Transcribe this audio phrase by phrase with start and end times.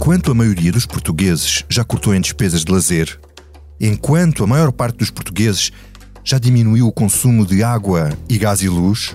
[0.00, 3.20] Enquanto a maioria dos portugueses já cortou em despesas de lazer,
[3.78, 5.70] enquanto a maior parte dos portugueses
[6.24, 9.14] já diminuiu o consumo de água e gás e luz,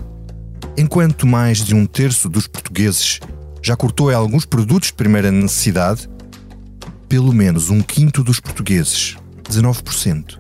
[0.78, 3.20] enquanto mais de um terço dos portugueses
[3.64, 6.08] já cortou em alguns produtos de primeira necessidade,
[7.10, 9.18] pelo menos um quinto dos portugueses,
[9.50, 10.38] 19%,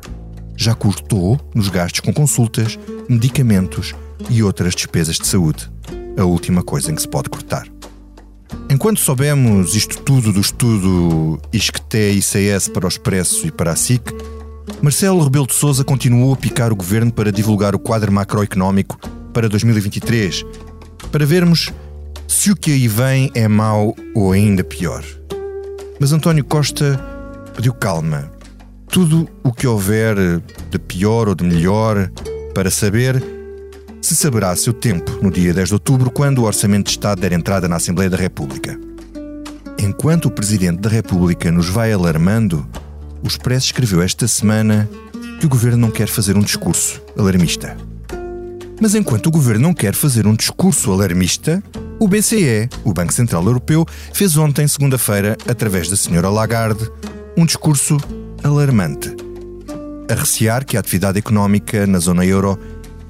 [0.56, 2.78] já cortou nos gastos com consultas,
[3.10, 3.96] medicamentos
[4.30, 5.72] e outras despesas de saúde.
[6.16, 7.75] A última coisa em que se pode cortar.
[8.70, 14.12] Enquanto soubemos isto tudo do estudo ISCTE-ICS para o Expresso e para a SIC,
[14.82, 19.00] Marcelo Rebelo de Sousa continuou a picar o governo para divulgar o quadro macroeconómico
[19.32, 20.44] para 2023,
[21.12, 21.72] para vermos
[22.28, 25.04] se o que aí vem é mau ou ainda pior.
[26.00, 27.00] Mas António Costa
[27.56, 28.32] pediu calma.
[28.88, 30.16] Tudo o que houver
[30.70, 32.10] de pior ou de melhor
[32.54, 33.35] para saber
[34.06, 37.32] se saberá seu tempo no dia 10 de outubro, quando o Orçamento de Estado der
[37.32, 38.80] entrada na Assembleia da República.
[39.80, 42.68] Enquanto o Presidente da República nos vai alarmando,
[43.24, 44.88] o Expresso escreveu esta semana
[45.40, 47.76] que o governo não quer fazer um discurso alarmista.
[48.80, 51.64] Mas enquanto o governo não quer fazer um discurso alarmista,
[52.00, 56.88] o BCE, o Banco Central Europeu, fez ontem, segunda-feira, através da senhora Lagarde,
[57.36, 57.98] um discurso
[58.44, 59.16] alarmante.
[60.08, 62.60] A recear que a atividade económica na zona euro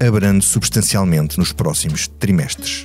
[0.00, 2.84] abrande substancialmente nos próximos trimestres.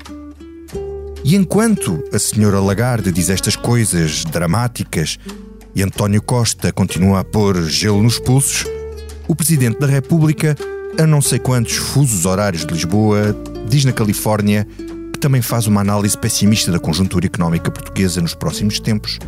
[1.24, 5.20] E enquanto a senhora Lagarde diz estas coisas dramáticas
[5.76, 8.66] e António Costa continua a pôr gelo nos pulsos,
[9.28, 10.58] o Presidente da República,
[11.00, 13.36] a não sei quantos fusos horários de Lisboa,
[13.68, 14.68] diz na Califórnia
[15.14, 19.20] que também faz uma análise pessimista da conjuntura económica portuguesa nos próximos tempos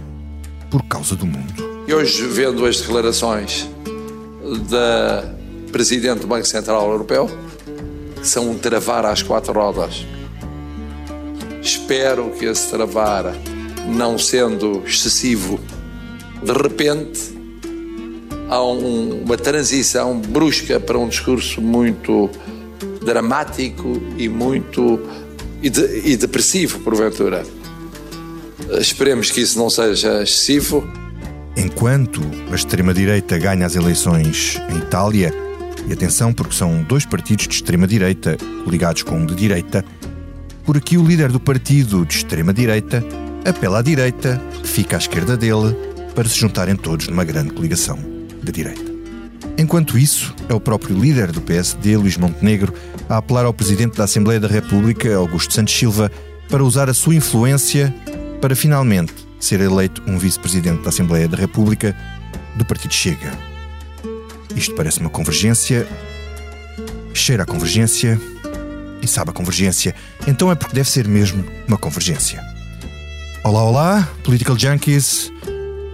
[0.71, 1.53] por causa do mundo.
[1.87, 3.69] E hoje, vendo as declarações
[4.69, 5.31] da
[5.71, 7.29] Presidente do Banco Central Europeu,
[8.23, 10.05] são um travar às quatro rodas,
[11.61, 13.33] espero que esse travar,
[13.85, 15.59] não sendo excessivo,
[16.41, 17.33] de repente
[18.49, 22.29] há um, uma transição brusca para um discurso muito
[23.03, 24.99] dramático e muito
[25.61, 27.43] e, de, e depressivo, porventura.
[28.79, 30.87] Esperemos que isso não seja excessivo.
[31.55, 32.21] Enquanto
[32.51, 35.33] a extrema-direita ganha as eleições em Itália,
[35.87, 39.83] e atenção porque são dois partidos de extrema-direita ligados com um de direita,
[40.65, 43.03] por aqui o líder do partido de extrema-direita
[43.45, 45.75] apela à direita, fica à esquerda dele,
[46.15, 47.97] para se juntarem todos numa grande coligação
[48.41, 48.93] da direita.
[49.57, 52.73] Enquanto isso, é o próprio líder do PSD, Luís Montenegro,
[53.09, 56.11] a apelar ao Presidente da Assembleia da República, Augusto Santos Silva,
[56.49, 57.93] para usar a sua influência
[58.41, 61.95] para finalmente ser eleito um vice-presidente da Assembleia da República
[62.55, 63.52] do Partido Chega.
[64.55, 65.87] Isto parece uma convergência,
[67.13, 68.19] cheira a convergência
[69.01, 69.95] e sabe a convergência,
[70.27, 72.41] então é porque deve ser mesmo uma convergência.
[73.43, 75.31] Olá, olá, Political Junkies.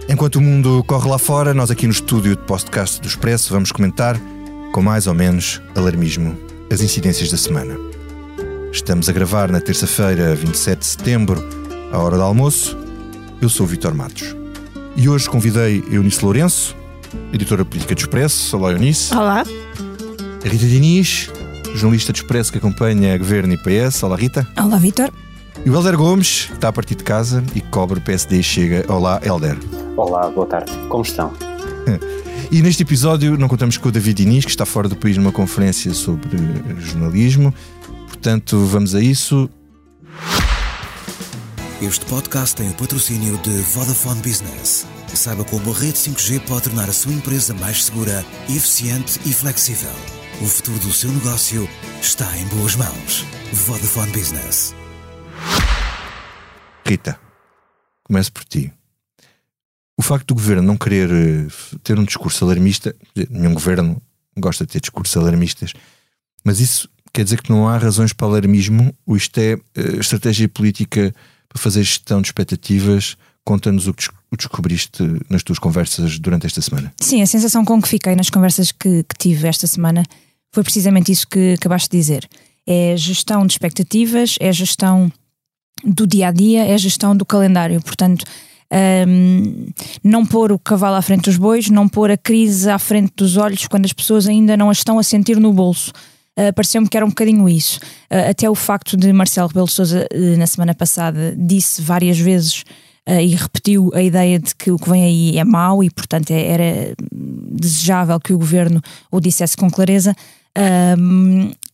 [0.08, 3.72] Enquanto o mundo corre lá fora, nós aqui no estúdio de podcast do Expresso vamos
[3.72, 4.20] comentar,
[4.72, 6.38] com mais ou menos alarmismo,
[6.70, 7.76] as incidências da semana.
[8.72, 11.42] Estamos a gravar na terça-feira, 27 de setembro,
[11.90, 12.76] à hora do almoço.
[13.40, 14.36] Eu sou o Vitor Matos.
[14.96, 16.76] E hoje convidei Eunice Lourenço,
[17.32, 18.56] editora política do Expresso.
[18.56, 19.14] Olá, Eunice.
[19.14, 19.44] Olá.
[20.42, 21.30] Rita Diniz,
[21.74, 24.02] jornalista do Expresso que acompanha Governo e PS.
[24.02, 24.46] Olá, Rita.
[24.56, 25.10] Olá, Vitor.
[25.64, 28.42] E o Helder Gomes, que está a partir de casa e que cobre PSD e
[28.42, 28.84] chega.
[28.88, 29.58] Olá, Helder.
[29.96, 30.72] Olá, boa tarde.
[30.88, 31.32] Como estão?
[32.52, 35.30] E neste episódio não contamos com o David Inês, que está fora do país numa
[35.30, 36.36] conferência sobre
[36.80, 37.54] jornalismo.
[38.08, 39.48] Portanto, vamos a isso.
[41.80, 44.84] Este podcast tem o patrocínio de Vodafone Business.
[45.14, 49.90] Saiba como a rede 5G pode tornar a sua empresa mais segura, eficiente e flexível.
[50.40, 51.68] O futuro do seu negócio
[52.00, 53.24] está em boas mãos.
[53.52, 54.74] Vodafone Business.
[56.86, 57.20] Rita,
[58.04, 58.72] começo por ti.
[59.98, 61.46] O facto do governo não querer eh,
[61.82, 62.94] ter um discurso alarmista,
[63.28, 64.00] nenhum governo
[64.38, 65.74] gosta de ter discursos alarmistas,
[66.42, 70.48] mas isso quer dizer que não há razões para alarmismo, ou isto é uh, estratégia
[70.48, 71.14] política
[71.48, 73.16] para fazer gestão de expectativas.
[73.50, 74.06] Conta-nos o que
[74.38, 76.92] descobriste nas tuas conversas durante esta semana.
[77.00, 80.04] Sim, a sensação com que fiquei nas conversas que, que tive esta semana
[80.52, 82.28] foi precisamente isso que acabaste de dizer.
[82.64, 85.10] É gestão de expectativas, é gestão
[85.82, 87.82] do dia a dia, é gestão do calendário.
[87.82, 88.24] Portanto,
[89.08, 89.66] um,
[90.04, 93.36] não pôr o cavalo à frente dos bois, não pôr a crise à frente dos
[93.36, 95.90] olhos quando as pessoas ainda não a estão a sentir no bolso.
[96.38, 97.80] Uh, Pareceu-me que era um bocadinho isso.
[98.08, 102.16] Uh, até o facto de Marcelo Rebelo de Sousa, uh, na semana passada, disse várias
[102.16, 102.62] vezes
[103.22, 106.46] e repetiu a ideia de que o que vem aí é mau e, portanto, é,
[106.46, 108.80] era desejável que o governo
[109.10, 110.14] o dissesse com clareza.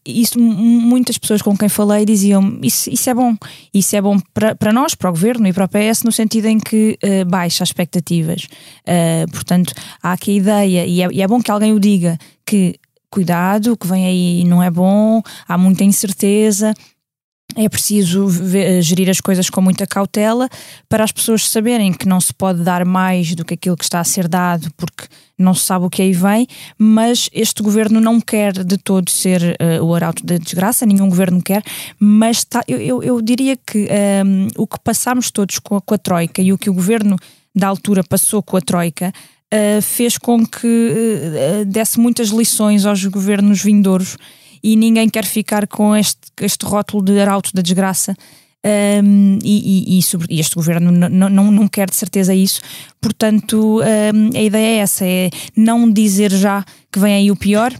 [0.06, 3.34] isso muitas pessoas com quem falei diziam isso, isso é bom,
[3.74, 6.46] isso é bom para, para nós, para o governo e para o PS, no sentido
[6.46, 8.46] em que uh, baixa as expectativas.
[8.82, 12.18] Uh, portanto, há aqui a ideia, e é, e é bom que alguém o diga,
[12.44, 12.78] que
[13.10, 16.74] cuidado, o que vem aí não é bom, há muita incerteza
[17.56, 20.48] é preciso ver, gerir as coisas com muita cautela
[20.88, 23.98] para as pessoas saberem que não se pode dar mais do que aquilo que está
[23.98, 25.06] a ser dado, porque
[25.38, 26.46] não se sabe o que aí vem,
[26.78, 31.42] mas este governo não quer de todo ser uh, o arauto da desgraça, nenhum governo
[31.42, 31.62] quer,
[31.98, 35.80] mas tá, eu, eu, eu, diria que um, ehm, o que passámos todos com a,
[35.80, 37.16] com a Troika e o que o governo
[37.54, 39.12] da altura passou com a Troika
[39.52, 44.16] uh, fez com que uh, desse muitas lições aos governos vindouros
[44.66, 48.16] e ninguém quer ficar com este, este rótulo de arauto da desgraça.
[48.64, 52.60] Um, e, e, e, sobre, e, este governo não, não, não quer de certeza isso,
[53.00, 57.72] portanto um, a ideia é essa: é não dizer já que vem aí o pior,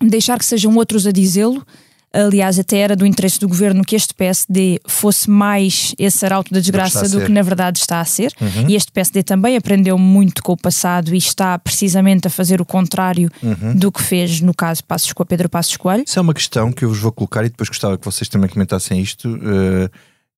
[0.00, 1.66] deixar que sejam outros a dizê-lo,
[2.14, 6.60] Aliás, até era do interesse do governo que este PSD fosse mais esse arauto da
[6.60, 8.32] desgraça do que na verdade está a ser.
[8.40, 8.68] Uhum.
[8.68, 12.64] E este PSD também aprendeu muito com o passado e está precisamente a fazer o
[12.64, 13.74] contrário uhum.
[13.74, 16.04] do que fez no caso Passos, com Pedro Passos Coelho.
[16.06, 18.48] Isso é uma questão que eu vos vou colocar e depois gostava que vocês também
[18.48, 19.34] comentassem isto.
[19.34, 19.90] Uh,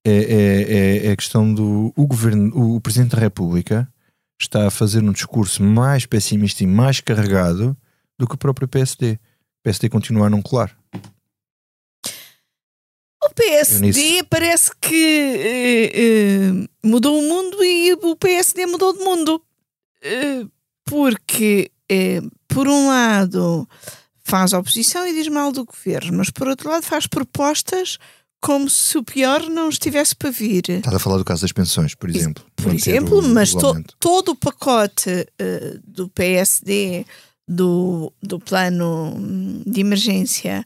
[0.03, 3.89] é, é, é, a questão do o governo, o Presidente da República
[4.41, 7.77] está a fazer um discurso mais pessimista e mais carregado
[8.19, 9.15] do que o próprio PSD.
[9.15, 9.19] O
[9.65, 10.71] PSD continua a não colar.
[13.37, 19.43] O PSD parece que uh, uh, mudou o mundo e o PSD mudou de mundo.
[20.03, 20.51] Uh,
[20.87, 21.71] porque,
[22.49, 23.69] por um lado,
[24.25, 27.99] faz oposição e diz mal do governo, mas por outro lado, faz propostas
[28.41, 30.71] como se o pior não estivesse para vir.
[30.71, 32.45] Estás a falar do caso das pensões, por exemplo.
[32.55, 35.27] Por exemplo, mas to, todo o pacote
[35.85, 37.05] do PSD,
[37.49, 39.21] do, do plano
[39.67, 40.65] de emergência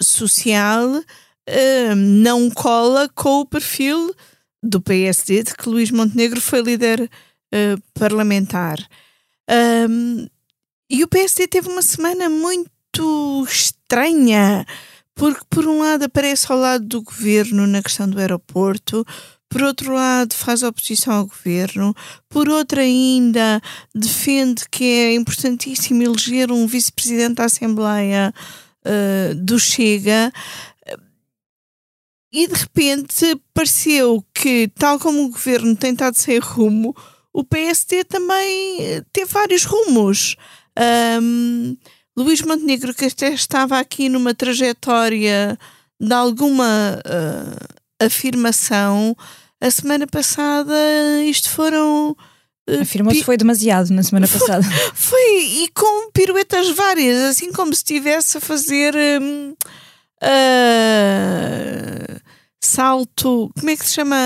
[0.00, 1.02] social
[1.48, 4.14] uh, não cola com o perfil
[4.62, 8.78] do PSD, de que Luís Montenegro foi líder uh, parlamentar.
[9.88, 10.26] Um,
[10.90, 14.66] e o PSD teve uma semana muito estranha,
[15.14, 19.04] porque, por um lado, aparece ao lado do governo na questão do aeroporto,
[19.48, 21.94] por outro lado, faz oposição ao governo,
[22.28, 23.60] por outro, ainda
[23.94, 28.34] defende que é importantíssimo eleger um vice-presidente da Assembleia
[28.84, 30.32] uh, do Chega
[32.36, 36.94] e de repente pareceu que, tal como o governo tem estado sem rumo,
[37.32, 40.36] o PSD também eh, teve vários rumos.
[41.22, 41.74] Um,
[42.14, 45.58] Luís Montenegro, que até estava aqui numa trajetória
[45.98, 49.16] de alguma uh, afirmação,
[49.58, 50.74] a semana passada
[51.24, 52.14] isto foram.
[52.68, 54.66] Uh, Afirmou-se foi demasiado na semana passada.
[54.92, 58.94] Foi, e com piruetas várias, assim como se estivesse a fazer.
[58.94, 59.54] Um,
[60.22, 62.25] uh,
[62.66, 64.16] salto, como é que se chama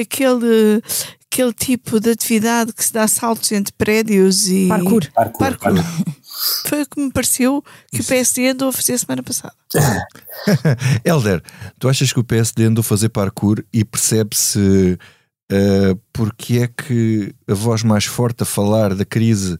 [0.00, 0.82] aquele,
[1.30, 4.68] aquele tipo de atividade que se dá saltos entre prédios e.
[4.68, 5.06] Parkour.
[5.14, 5.38] Parkour.
[5.38, 5.74] Parkour.
[6.66, 9.54] Foi o que me pareceu que o PSD andou a fazer a semana passada.
[11.04, 11.42] Helder,
[11.78, 14.98] tu achas que o PSD andou a fazer parkour e percebe-se
[15.52, 19.58] uh, porque é que a voz mais forte a falar da crise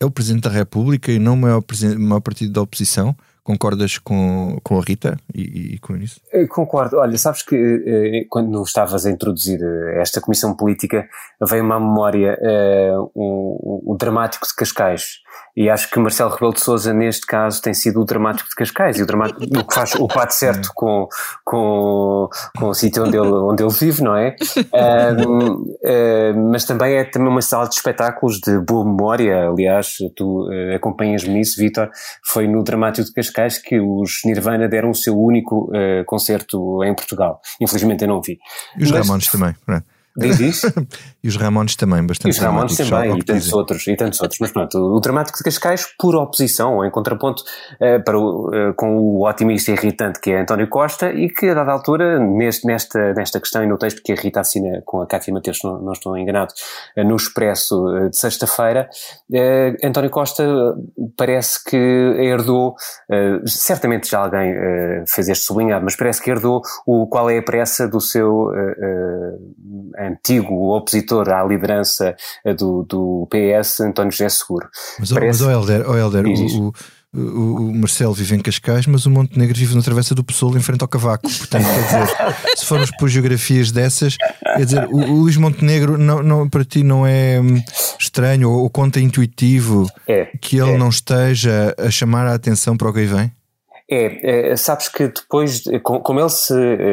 [0.00, 1.62] é o Presidente da República e não o maior,
[1.98, 3.16] maior partido da oposição?
[3.46, 6.20] Concordas com, com a Rita e, e com isso?
[6.48, 6.96] Concordo.
[6.96, 11.08] Olha, sabes que eh, quando estavas a introduzir eh, esta comissão política,
[11.40, 15.20] veio-me à memória uh, o, o, dramático de Cascais.
[15.56, 18.98] E acho que Marcelo Rebelo de Souza, neste caso, tem sido o dramático de Cascais
[18.98, 21.08] e o, dramático, o que faz o pato certo com,
[21.42, 22.28] com,
[22.58, 24.36] com o sítio onde ele, onde ele vive, não é?
[25.16, 29.48] Um, mas também é também uma sala de espetáculos de boa memória.
[29.48, 31.90] Aliás, tu uh, acompanhas-me nisso, Vitor.
[32.22, 36.94] Foi no dramático de Cascais que os Nirvana deram o seu único uh, concerto em
[36.94, 37.40] Portugal.
[37.60, 38.38] Infelizmente eu não vi.
[38.78, 39.82] E os mas, Ramones também, não é?
[40.16, 40.66] Diz isso?
[41.22, 42.28] e os Ramones também, bastante.
[42.28, 44.40] E os Ramones também, e tantos outros, e tantos outros.
[44.40, 47.42] Mas pronto, o dramático de Cascais, por oposição, ou em contraponto,
[47.74, 51.54] uh, para o, uh, com o otimista irritante que é António Costa, e que a
[51.54, 55.06] dada altura, neste, nesta, nesta questão e no texto que a Rita assina com a
[55.06, 56.52] Cátia Mateus, não, não estou enganado,
[56.96, 58.88] uh, no Expresso de sexta-feira,
[59.82, 60.44] António Costa
[61.16, 62.74] parece que herdou,
[63.46, 64.54] certamente já alguém
[65.06, 68.50] fez este sublinhado, mas parece que herdou o qual é a pressa do seu
[70.06, 74.68] antigo opositor à liderança eh, do, do PS, António José Seguro.
[74.98, 75.42] Mas, Parece...
[75.42, 76.72] mas oh Helder, oh Helder o,
[77.14, 80.60] o, o, Marcelo vive em Cascais, mas o Montenegro vive na Travessa do Pessoa em
[80.60, 81.28] frente ao Cavaco.
[81.28, 86.22] Portanto, quer dizer, se formos por geografias dessas, quer dizer, o, o Luís Montenegro não,
[86.22, 87.62] não, para ti não é hum,
[87.98, 90.78] estranho ou, ou contra-intuitivo é, que ele é.
[90.78, 93.32] não esteja a chamar a atenção para o que aí vem?
[93.88, 96.52] É, é, sabes que depois, como ele se,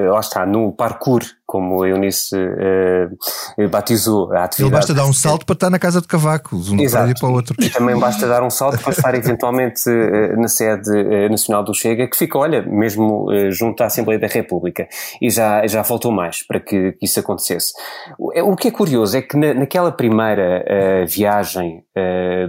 [0.09, 4.63] lá está, no parkour como a Eunice uh, batizou a atividade.
[4.63, 7.13] Ele basta dar um salto para estar na casa de Cavaco, de um Exato.
[7.19, 7.55] para o outro.
[7.59, 11.71] E também basta dar um salto para estar eventualmente uh, na sede uh, nacional do
[11.71, 14.87] Chega, que fica, olha, mesmo junto à Assembleia da República.
[15.21, 17.73] E já, já faltou mais para que, que isso acontecesse.
[18.17, 21.83] O, que é curioso é que na, naquela primeira viagem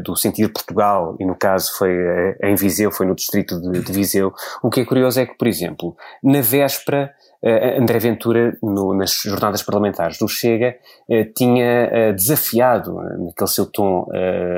[0.02, 1.94] do sentido Portugal, e no caso foi
[2.42, 4.32] em Viseu, foi no distrito de, de Viseu,
[4.62, 7.12] o que é curioso é que, por exemplo, na véspera
[7.78, 10.76] André Ventura, no, nas jornadas parlamentares do Chega,
[11.08, 14.06] uh, tinha uh, desafiado, naquele seu tom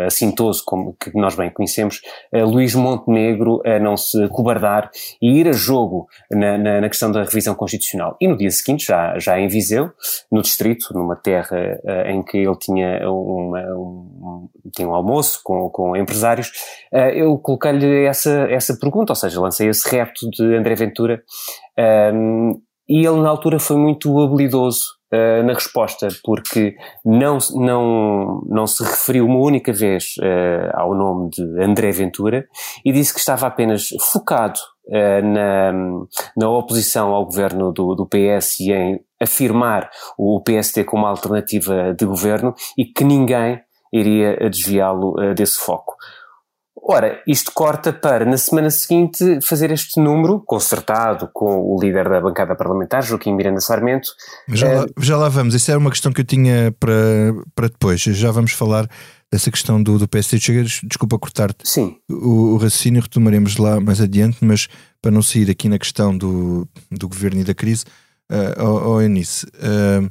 [0.07, 2.01] assintoso, como que nós bem conhecemos,
[2.33, 4.91] Luís Montenegro a não se cobardar
[5.21, 8.17] e ir a jogo na, na, na, questão da revisão constitucional.
[8.21, 9.91] E no dia seguinte, já, já em Viseu,
[10.31, 15.97] no distrito, numa terra em que ele tinha, uma, um, tinha um almoço com, com
[15.97, 16.53] empresários,
[17.15, 21.23] eu coloquei-lhe essa, essa pergunta, ou seja, lancei esse repto de André Ventura
[22.15, 28.67] um, e ele na altura foi muito habilidoso uh, na resposta, porque não, não, não
[28.67, 32.47] se referiu uma única vez uh, ao nome de André Ventura
[32.85, 35.73] e disse que estava apenas focado uh, na,
[36.37, 42.05] na oposição ao governo do, do PS e em afirmar o PST como alternativa de
[42.05, 43.61] governo e que ninguém
[43.93, 45.95] iria desviá-lo desse foco.
[46.89, 52.21] Ora, isto corta para, na semana seguinte, fazer este número, concertado com o líder da
[52.21, 54.11] bancada parlamentar, Joaquim Miranda Sarmento.
[54.49, 56.95] Já, lá, eh, já lá vamos, isso era uma questão que eu tinha para,
[57.57, 58.89] para depois, já vamos falar
[59.33, 60.63] dessa questão do, do PSD.
[60.85, 61.97] Desculpa cortar-te Sim.
[62.09, 64.69] O, o raciocínio, retomaremos lá mais adiante, mas
[65.03, 67.85] para não sair aqui na questão do, do governo e da crise,
[68.31, 70.09] uh, oh, oh Eunice, uh,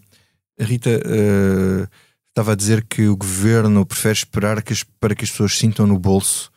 [0.60, 1.88] a Rita uh,
[2.28, 5.88] estava a dizer que o governo prefere esperar que as, para que as pessoas sintam
[5.88, 6.54] no bolso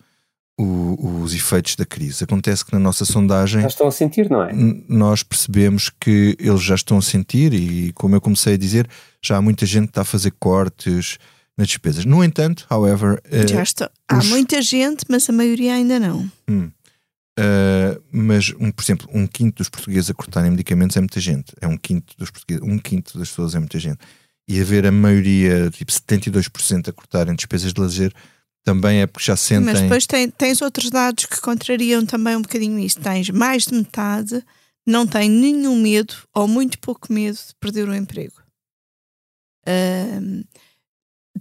[0.59, 2.25] o, os efeitos da crise.
[2.25, 3.63] Acontece que na nossa sondagem.
[3.63, 4.53] Já estão a sentir, não é?
[4.89, 8.89] Nós percebemos que eles já estão a sentir e, como eu comecei a dizer,
[9.23, 11.19] já há muita gente que está a fazer cortes
[11.57, 12.05] nas despesas.
[12.05, 13.23] No entanto, however.
[13.27, 13.91] Uh, já está.
[14.09, 16.29] Há muita gente, mas a maioria ainda não.
[16.49, 16.71] Hum,
[17.39, 21.53] uh, mas, um, por exemplo, um quinto dos portugueses a cortarem medicamentos é muita gente.
[21.61, 23.99] É um quinto dos portugueses, um quinto das pessoas é muita gente.
[24.49, 28.13] E haver a maioria, tipo 72% a cortarem despesas de lazer
[28.69, 29.65] também é porque já sentem.
[29.65, 33.01] Mas depois tem, tens outros dados que contrariam também um bocadinho isso.
[33.01, 34.45] Tens mais de metade
[34.87, 38.35] não tem nenhum medo ou muito pouco medo de perder o emprego.
[39.67, 40.45] Uh,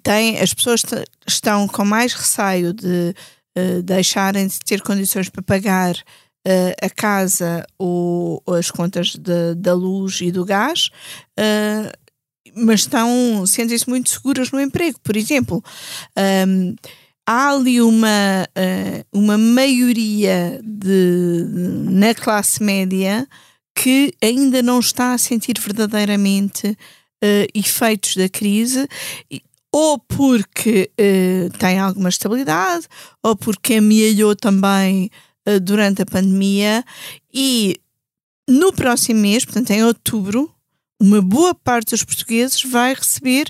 [0.04, 0.82] tem, as pessoas
[1.26, 3.14] estão com mais receio de
[3.58, 9.56] uh, deixarem de ter condições para pagar uh, a casa ou, ou as contas de,
[9.56, 10.90] da luz e do gás,
[11.40, 11.92] uh,
[12.56, 15.00] mas estão sentem-se muito seguras no emprego.
[15.02, 15.64] Por exemplo,
[16.48, 16.76] um,
[17.28, 21.46] há ali uma, uh, uma maioria de,
[21.90, 23.28] na classe média
[23.76, 28.88] que ainda não está a sentir verdadeiramente uh, efeitos da crise,
[29.72, 32.88] ou porque uh, tem alguma estabilidade,
[33.22, 35.12] ou porque amealhou também
[35.62, 36.84] durante a pandemia,
[37.34, 37.80] e
[38.50, 40.54] no próximo mês, portanto em outubro,
[41.02, 43.50] uma boa parte dos portugueses vai receber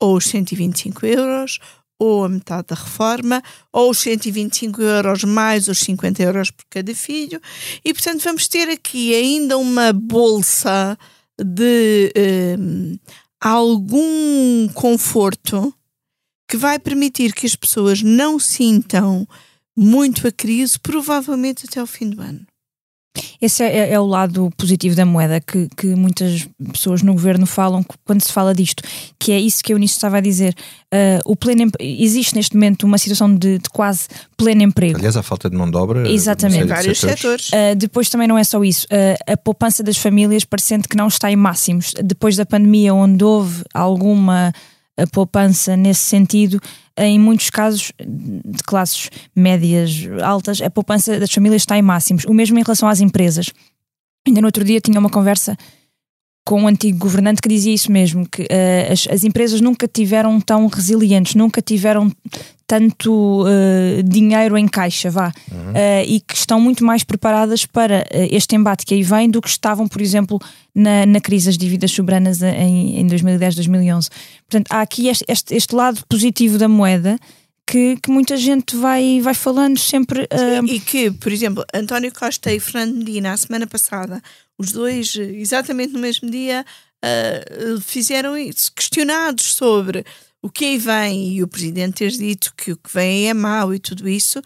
[0.00, 1.58] ou os 125 euros
[2.02, 3.40] ou a metade da reforma,
[3.72, 7.40] ou os 125 euros mais os 50 euros por cada filho,
[7.84, 10.98] e portanto vamos ter aqui ainda uma bolsa
[11.40, 12.12] de
[12.58, 12.98] um,
[13.40, 15.72] algum conforto
[16.48, 19.26] que vai permitir que as pessoas não sintam
[19.76, 22.44] muito a crise, provavelmente até o fim do ano.
[23.40, 27.44] Esse é, é, é, o lado positivo da moeda que, que muitas pessoas no governo
[27.44, 28.82] falam quando se fala disto,
[29.18, 30.54] que é isso que eu nisso estava a dizer.
[30.92, 34.96] Uh, o pleno, existe neste momento uma situação de, de, quase pleno emprego.
[34.96, 36.64] Aliás, a falta de mão de obra Exatamente.
[36.64, 37.48] em vários setores.
[37.48, 38.86] Uh, depois também não é só isso.
[38.86, 41.94] Uh, a poupança das famílias parecendo que não está em máximos.
[42.02, 44.52] Depois da pandemia, onde houve alguma
[45.06, 46.60] poupança nesse sentido,
[46.96, 52.24] em muitos casos de classes médias altas, a poupança das famílias está em máximos.
[52.24, 53.50] O mesmo em relação às empresas.
[54.26, 55.56] Ainda no outro dia tinha uma conversa
[56.44, 60.40] com um antigo governante que dizia isso mesmo, que uh, as, as, empresas nunca tiveram
[60.40, 62.10] tão resilientes, nunca tiveram
[62.66, 65.72] tanto uh, dinheiro em caixa, vá, uhum.
[65.72, 69.48] uh, e que estão muito mais preparadas para este embate que aí vem do que
[69.48, 70.40] estavam, por exemplo,
[70.74, 74.08] na, na crise das dívidas soberanas em, em 2010, 2011.
[74.48, 77.18] Portanto, há aqui este, este, este lado positivo da moeda
[77.66, 80.22] que, que, muita gente vai, vai falando sempre.
[80.24, 80.66] Uh...
[80.66, 84.20] E que, por exemplo, António Costa e Fernando Medina, a semana passada,
[84.58, 86.64] os dois, exatamente no mesmo dia,
[87.04, 90.04] uh, fizeram isso, questionados sobre
[90.40, 93.74] o que aí vem e o presidente ter dito que o que vem é mau
[93.74, 94.42] e tudo isso.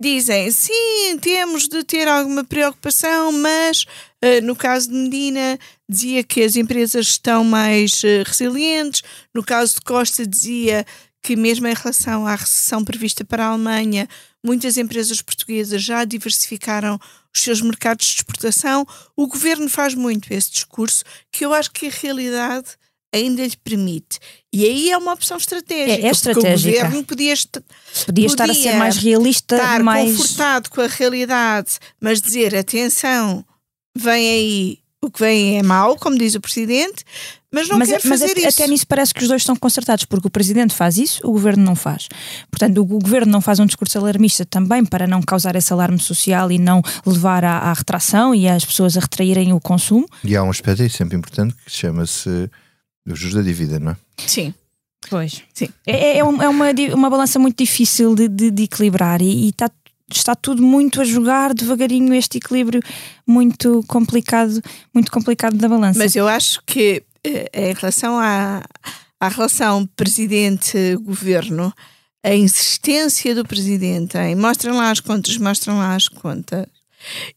[0.00, 3.84] dizem sim, temos de ter alguma preocupação, mas
[4.24, 5.58] uh, no caso de Medina
[5.88, 9.02] dizia que as empresas estão mais uh, resilientes,
[9.34, 10.84] no caso de Costa dizia
[11.22, 14.06] que mesmo em relação à recessão prevista para a Alemanha,
[14.44, 17.00] muitas empresas portuguesas já diversificaram
[17.34, 18.86] os seus mercados de exportação.
[19.16, 22.76] O governo faz muito esse discurso, que eu acho que a realidade
[23.14, 24.18] ainda lhe permite.
[24.52, 26.02] E aí é uma opção estratégica.
[26.02, 26.68] É, é estratégica.
[26.68, 27.60] o governo podia, est
[28.06, 33.44] podia estar a ser mais realista, estar mais confortado com a realidade, mas dizer atenção,
[33.96, 37.04] vem aí o que vem é mau, como diz o presidente,
[37.52, 38.62] mas não mas, quer mas fazer até, isso.
[38.62, 41.64] Até nisso parece que os dois estão concertados, porque o presidente faz isso, o governo
[41.64, 42.08] não faz.
[42.50, 46.50] Portanto, o governo não faz um discurso alarmista também para não causar esse alarme social
[46.50, 50.06] e não levar à, à retração e às pessoas a retraírem o consumo.
[50.24, 52.28] E há um aspecto aí sempre importante que chama-se
[53.06, 53.96] o juros da dívida, não é?
[54.26, 54.52] Sim.
[55.08, 55.42] Pois.
[55.52, 55.68] Sim.
[55.86, 59.70] É, é, uma, é uma balança muito difícil de, de, de equilibrar e, e está
[60.10, 62.80] está tudo muito a jogar devagarinho este equilíbrio
[63.26, 64.60] muito complicado,
[64.92, 65.98] muito complicado da balança.
[65.98, 68.62] Mas eu acho que eh, em relação à,
[69.18, 71.72] à relação presidente-governo,
[72.22, 76.66] a insistência do presidente em mostrem lá as contas, mostrem lá as contas,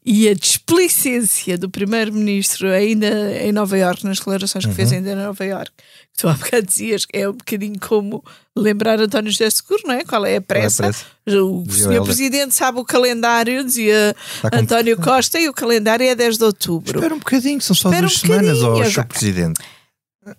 [0.05, 3.07] e a displicência do primeiro-ministro ainda
[3.41, 4.97] em Nova Iorque, nas declarações que fez uhum.
[4.97, 8.24] ainda em Nova Iorque, que tu há bocado dizias que é um bocadinho como
[8.55, 10.03] lembrar António José Seguro, não é?
[10.03, 10.86] Qual é a pressa?
[10.86, 11.05] É a pressa?
[11.43, 14.15] O senhor Presidente sabe o calendário, dizia
[14.51, 16.97] António Costa, e o calendário é 10 de outubro.
[16.97, 19.05] Espera um bocadinho, são só Espera duas um semanas, ó, Sr.
[19.05, 19.62] Presidente.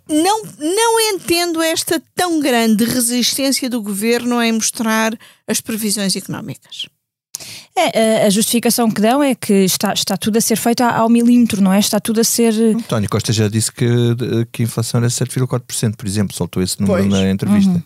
[0.08, 5.16] Não, não entendo esta tão grande resistência do governo em mostrar
[5.46, 6.88] as previsões económicas.
[7.76, 11.62] É, a justificação que dão é que está, está tudo a ser feito ao milímetro,
[11.62, 11.78] não é?
[11.78, 12.52] Está tudo a ser.
[12.74, 13.86] António Costa já disse que,
[14.52, 17.12] que a inflação era 7,4%, por exemplo, soltou esse número pois.
[17.12, 17.70] na entrevista.
[17.70, 17.82] Uhum.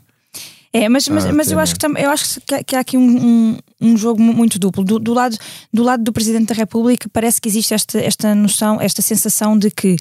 [0.73, 3.03] É, mas, mas, ah, mas eu acho que, eu acho que, que há aqui um,
[3.03, 4.83] um, um, jogo muito duplo.
[4.83, 5.37] Do, do, lado,
[5.71, 9.71] do lado do Presidente da República, parece que existe esta, esta noção, esta sensação de
[9.71, 9.97] que.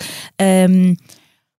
[0.69, 0.95] Um,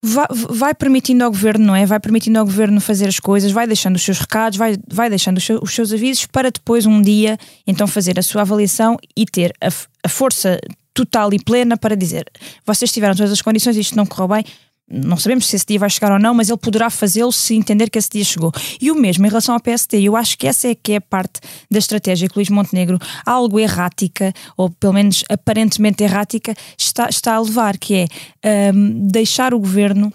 [0.02, 1.86] vai, vai, permitindo ao governo, não é?
[1.86, 5.36] Vai permitindo ao governo fazer as coisas, vai deixando os seus recados, vai, vai deixando
[5.36, 9.24] os seus, os seus avisos para depois um dia então fazer a sua avaliação e
[9.24, 9.68] ter a,
[10.02, 10.58] a força
[10.92, 12.26] total e plena para dizer
[12.66, 14.44] vocês tiveram todas as condições, isto não correu bem,
[14.92, 17.88] não sabemos se esse dia vai chegar ou não, mas ele poderá fazê-lo se entender
[17.88, 18.52] que esse dia chegou.
[18.80, 21.40] E o mesmo em relação ao PSD, eu acho que essa é que é parte
[21.70, 27.40] da estratégia que Luís Montenegro, algo errática, ou pelo menos aparentemente errática, está, está a
[27.40, 28.06] levar, que
[28.42, 30.12] é um, deixar o governo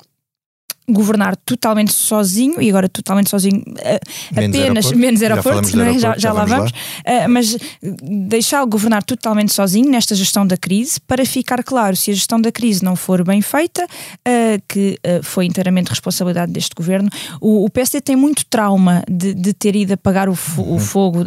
[0.90, 4.98] governar totalmente sozinho e agora totalmente sozinho uh, menos apenas aeroporto.
[4.98, 5.94] menos aeroportos, já, é?
[5.94, 7.26] já, já, já, lá vamos, lá.
[7.26, 7.58] Uh, mas
[8.02, 12.54] deixá-lo governar totalmente sozinho nesta gestão da crise para ficar claro se a gestão da
[12.54, 17.10] crise não for bem feita, uh, que foi inteiramente responsabilidade deste governo.
[17.42, 20.76] O, o PSD tem muito trauma de, de ter ido apagar o, fo uhum.
[20.76, 21.24] o fogo.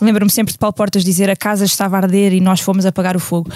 [0.00, 3.16] Lembro-me sempre de Paulo Portas dizer a casa estava a arder e nós fomos apagar
[3.16, 3.50] o fogo.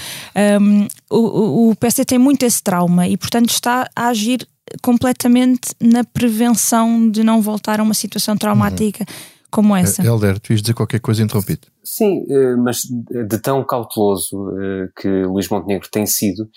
[0.61, 4.47] Um, o, o PSD tem muito esse trauma e, portanto, está a agir
[4.83, 9.17] completamente na prevenção de não voltar a uma situação traumática uhum.
[9.51, 10.05] como essa.
[10.05, 11.67] Helder, tu ias dizer qualquer coisa interrompido.
[11.83, 16.49] Sim, eh, mas de tão cauteloso eh, que Luís Montenegro tem sido,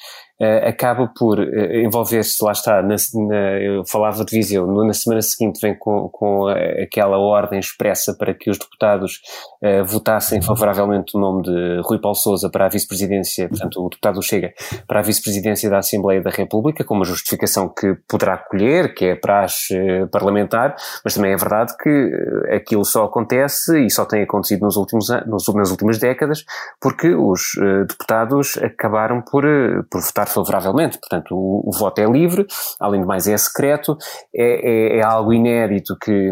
[0.66, 2.96] acaba por uh, envolver-se, lá está, na,
[3.28, 6.48] na, eu falava de Viseu, na semana seguinte vem com, com
[6.82, 9.20] aquela ordem expressa para que os deputados
[9.62, 14.22] uh, votassem favoravelmente o nome de Rui Paulo Souza para a vice-presidência, portanto o deputado
[14.22, 14.54] chega
[14.88, 19.16] para a vice-presidência da Assembleia da República, com uma justificação que poderá colher, que é
[19.16, 19.76] praxe
[20.10, 22.12] parlamentar, mas também é verdade que
[22.56, 26.46] aquilo só acontece e só tem acontecido nos últimos anos, nas últimas décadas,
[26.80, 27.56] porque os
[27.88, 29.44] deputados acabaram por,
[29.90, 31.00] por votar favoravelmente.
[31.00, 32.46] Portanto, o, o, voto é livre,
[32.80, 33.98] além de mais é secreto,
[34.34, 36.32] é, é, é, algo inédito que,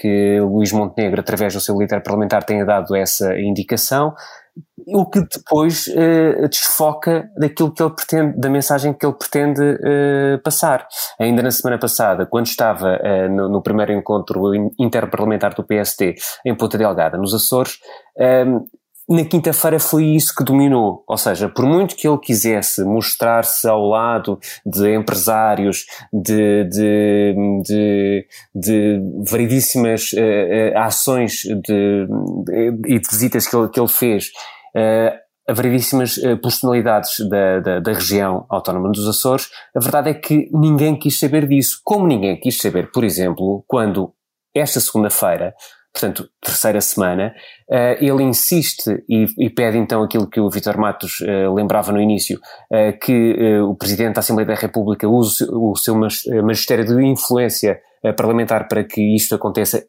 [0.00, 4.14] que Luís Montenegro, através do seu líder parlamentar, tenha dado essa indicação
[4.86, 10.42] o que depois uh, desfoca daquilo que ele pretende, da mensagem que ele pretende uh,
[10.42, 10.86] passar.
[11.20, 16.54] Ainda na semana passada, quando estava uh, no, no, primeiro encontro interparlamentar do PSD em
[16.56, 17.78] Ponta Delgada, nos Açores,
[19.08, 21.02] na quinta-feira foi isso que dominou.
[21.08, 28.26] Ou seja, por muito que ele quisesse mostrar-se ao lado de empresários, de, de, de,
[28.54, 32.06] de variedíssimas uh, uh, ações de,
[32.86, 34.26] e de visitas que ele, que ele fez,
[34.76, 40.50] uh, a variedíssimas personalidades da, da, da, região autónoma dos Açores, a verdade é que
[40.52, 41.80] ninguém quis saber disso.
[41.82, 44.12] Como ninguém quis saber, por exemplo, quando
[44.54, 45.54] esta segunda-feira
[45.98, 47.34] portanto, terceira semana,
[47.68, 52.00] uh, ele insiste e, e, pede então aquilo que o Vitor Matos uh, lembrava no
[52.00, 52.38] início,
[52.70, 55.96] uh, que o Presidente da Assembleia da República use o seu
[56.42, 57.80] magistério de influência
[58.16, 59.84] parlamentar para que isto aconteça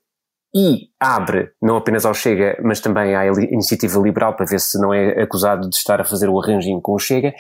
[0.54, 4.92] e abre não apenas ao Chega, mas também à iniciativa liberal para ver se não
[4.92, 7.34] é acusado de estar a fazer o arranjinho com o Chega.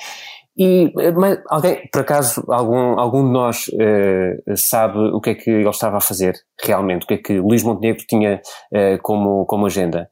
[0.59, 5.49] E mas alguém, por acaso, algum, algum de nós uh, sabe o que é que
[5.49, 8.41] ele estava a fazer realmente, o que é que Luís Montenegro tinha
[8.73, 10.09] uh, como, como agenda?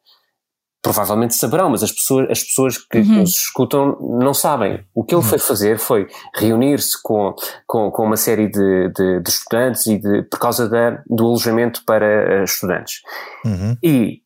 [0.87, 3.19] provavelmente saberão, mas as pessoas, as pessoas que uhum.
[3.19, 4.79] nos escutam não sabem.
[4.95, 5.27] O que ele uhum.
[5.27, 10.23] foi fazer foi reunir-se com, com, com, uma série de, de, de, estudantes e de,
[10.23, 13.01] por causa da, do alojamento para estudantes.
[13.43, 13.75] Uhum.
[13.83, 14.21] E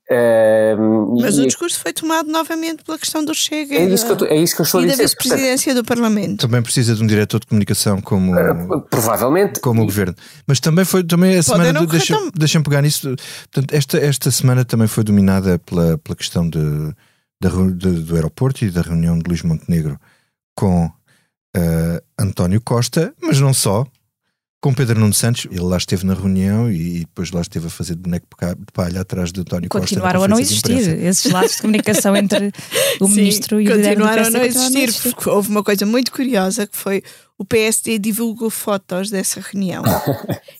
[1.22, 4.28] mas e, o discurso foi tomado novamente pela questão do Chega é isso que eu,
[4.28, 4.98] é isso que eu estou e a dizer.
[4.98, 6.48] da vice-presidência do Parlamento.
[6.48, 10.16] Também precisa de um diretor de comunicação como uh, provavelmente como o governo.
[10.46, 12.32] Mas também foi também a semana de, deixa, tão...
[12.36, 13.16] deixa pegar nisso.
[13.52, 16.60] Portanto, esta, esta semana também foi dominada pela, pela questão de,
[17.42, 19.98] de, de, do aeroporto e da reunião de Luís Montenegro
[20.56, 23.86] com uh, António Costa, mas não só
[24.62, 27.96] com Pedro Nuno Santos, ele lá esteve na reunião e, depois lá esteve a fazer
[27.96, 29.96] boneco de palha atrás de António continuaram Costa.
[29.96, 32.54] Continuaram a não existir esses laços de comunicação entre
[33.02, 36.68] o Sim, ministro e o continuaram a não existir, porque houve uma coisa muito curiosa
[36.68, 37.02] que foi
[37.40, 39.84] o PSD divulgou fotos dessa reunião.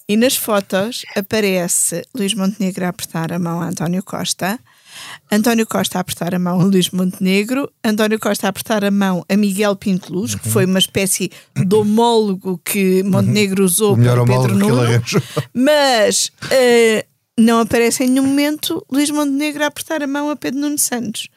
[0.10, 4.60] E nas fotos aparece Luís Montenegro a apertar a mão a António Costa
[5.32, 9.26] António Costa a apertar a mão a Luís Montenegro, António Costa a apertar a mão
[9.30, 14.56] a Miguel Pinto Luz, que foi uma espécie de homólogo que Montenegro usou para Pedro
[14.56, 14.82] Nuno,
[15.54, 17.06] mas uh,
[17.38, 21.30] não aparece em nenhum momento Luís Montenegro a apertar a mão a Pedro Nuno Santos.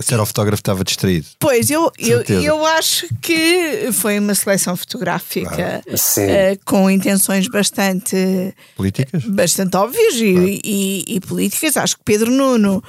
[0.00, 1.26] Se era o fotógrafo estava distraído.
[1.38, 8.54] Pois, eu, eu, eu acho que foi uma seleção fotográfica ah, uh, com intenções bastante
[8.76, 11.76] políticas, bastante óbvias e, e, e, políticas.
[11.76, 12.82] Acho que Pedro Nuno uh,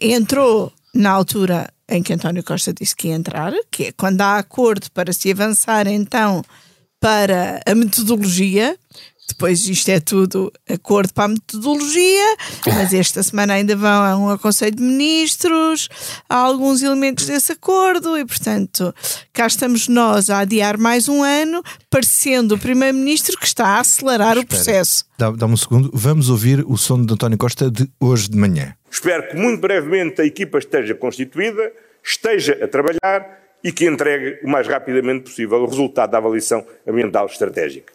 [0.00, 4.38] entrou na altura em que António Costa disse que ia entrar, que é quando há
[4.38, 6.42] acordo para se avançar então
[7.00, 8.78] para a metodologia.
[9.32, 14.36] Depois isto é tudo acordo para a metodologia, mas esta semana ainda vão a um
[14.36, 15.88] Conselho de Ministros,
[16.28, 18.94] há alguns elementos desse acordo e, portanto,
[19.32, 24.36] cá estamos nós a adiar mais um ano, parecendo o Primeiro-Ministro que está a acelerar
[24.36, 25.04] Espera, o processo.
[25.16, 28.74] Dá-me dá um segundo, vamos ouvir o som de António Costa de hoje de manhã.
[28.90, 31.72] Espero que muito brevemente a equipa esteja constituída,
[32.04, 37.24] esteja a trabalhar e que entregue o mais rapidamente possível o resultado da avaliação ambiental
[37.24, 37.92] estratégica.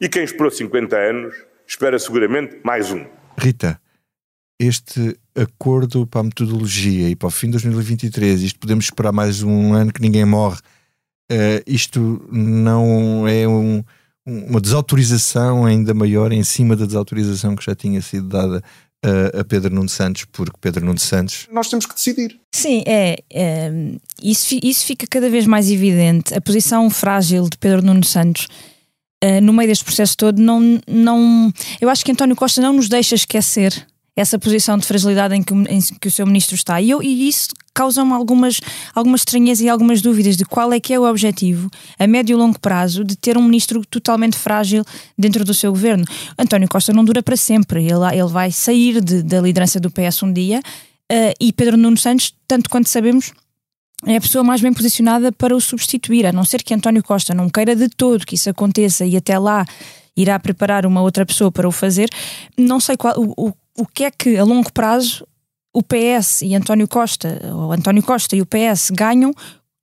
[0.00, 1.34] E quem esperou 50 anos
[1.66, 3.04] espera seguramente mais um.
[3.38, 3.80] Rita,
[4.60, 9.42] este acordo para a metodologia e para o fim de 2023, isto podemos esperar mais
[9.42, 10.58] um ano que ninguém morre,
[11.32, 13.82] uh, isto não é um,
[14.26, 18.62] uma desautorização ainda maior em cima da desautorização que já tinha sido dada
[19.38, 21.46] a Pedro Nuno Santos, porque Pedro Nuno Santos.
[21.52, 22.40] Nós temos que decidir.
[22.52, 23.70] Sim, é, é,
[24.20, 26.34] isso, isso fica cada vez mais evidente.
[26.34, 28.48] A posição frágil de Pedro Nuno Santos
[29.24, 32.88] uh, no meio deste processo todo, não, não, eu acho que António Costa não nos
[32.88, 36.80] deixa esquecer essa posição de fragilidade em que, em que o seu ministro está.
[36.80, 38.58] E, eu, e isso causa-me algumas,
[38.94, 42.36] algumas estranhas e algumas dúvidas de qual é que é o objetivo, a médio e
[42.36, 44.82] longo prazo, de ter um ministro totalmente frágil
[45.18, 46.06] dentro do seu governo.
[46.38, 50.22] António Costa não dura para sempre, ele, ele vai sair de, da liderança do PS
[50.22, 50.60] um dia
[51.12, 53.32] uh, e Pedro Nuno Santos, tanto quanto sabemos,
[54.04, 57.34] é a pessoa mais bem posicionada para o substituir, a não ser que António Costa
[57.34, 59.64] não queira de todo que isso aconteça e até lá
[60.16, 62.08] irá preparar uma outra pessoa para o fazer.
[62.58, 65.26] Não sei qual, o, o, o que é que a longo prazo
[65.72, 69.32] o PS e António Costa, ou António Costa e o PS ganham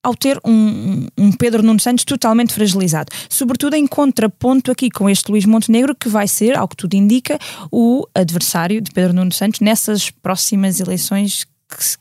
[0.03, 3.11] ao ter um, um, Pedro Nuno Santos totalmente fragilizado.
[3.29, 7.39] Sobretudo em contraponto aqui com este Luís Montenegro, que vai ser, ao que tudo indica,
[7.71, 11.45] o adversário de Pedro Nuno Santos nessas próximas eleições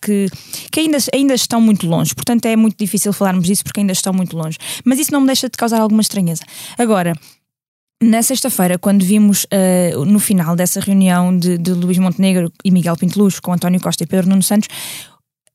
[0.01, 0.27] que,
[0.71, 2.15] que ainda, ainda estão muito longe.
[2.15, 4.59] Portanto, é muito difícil falarmos disso porque ainda estão muito longe.
[4.85, 6.45] Mas isso não me deixa de causar alguma estranheza.
[6.79, 7.15] Agora.
[8.05, 12.97] Na sexta-feira, quando vimos uh, no final dessa reunião de, de Luís Montenegro e Miguel
[12.97, 14.69] Pinteluz com António Costa e Pedro Nuno Santos,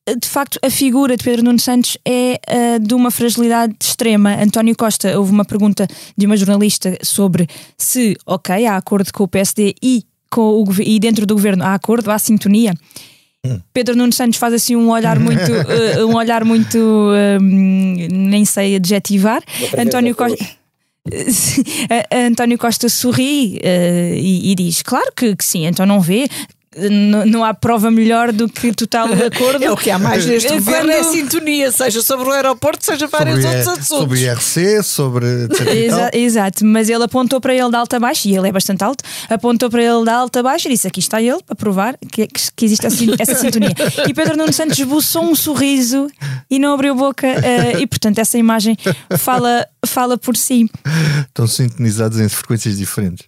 [0.08, 4.42] eh, de facto, a figura de Pedro Nuno Santos é uh, de uma fragilidade extrema.
[4.42, 9.28] António Costa, houve uma pergunta de uma jornalista sobre se, ok, há acordo com o
[9.28, 12.74] PSD e, com o, e dentro do governo há acordo, há sintonia.
[13.74, 18.76] Pedro Nuno Santos faz assim um olhar muito, uh, um olhar muito, uh, nem sei
[18.76, 19.42] adjetivar.
[19.78, 20.46] António Costa.
[22.28, 26.28] António Costa sorri uh, e, e, diz: Claro que, que, sim, então não vê
[26.90, 29.64] não há prova melhor do que total acordo.
[29.66, 33.42] é o que há mais neste governo, é sintonia, seja sobre o aeroporto, seja vários
[33.42, 33.88] sobre outros assuntos.
[33.88, 35.26] Sobre IRC, sobre.
[35.76, 38.84] Exa exato, mas ele apontou para ele de alta a baixo, e ele é bastante
[38.84, 41.98] alto, apontou para ele de alta a baixo e disse: Aqui está ele para provar
[42.12, 43.74] que, que existe essa sintonia.
[44.08, 46.08] E Pedro Nuno Santos esboçou um sorriso
[46.50, 48.78] e não abriu boca, uh, e portanto essa imagem
[49.18, 50.70] fala, fala por si.
[51.28, 53.28] Estão sintonizados em frequências diferentes.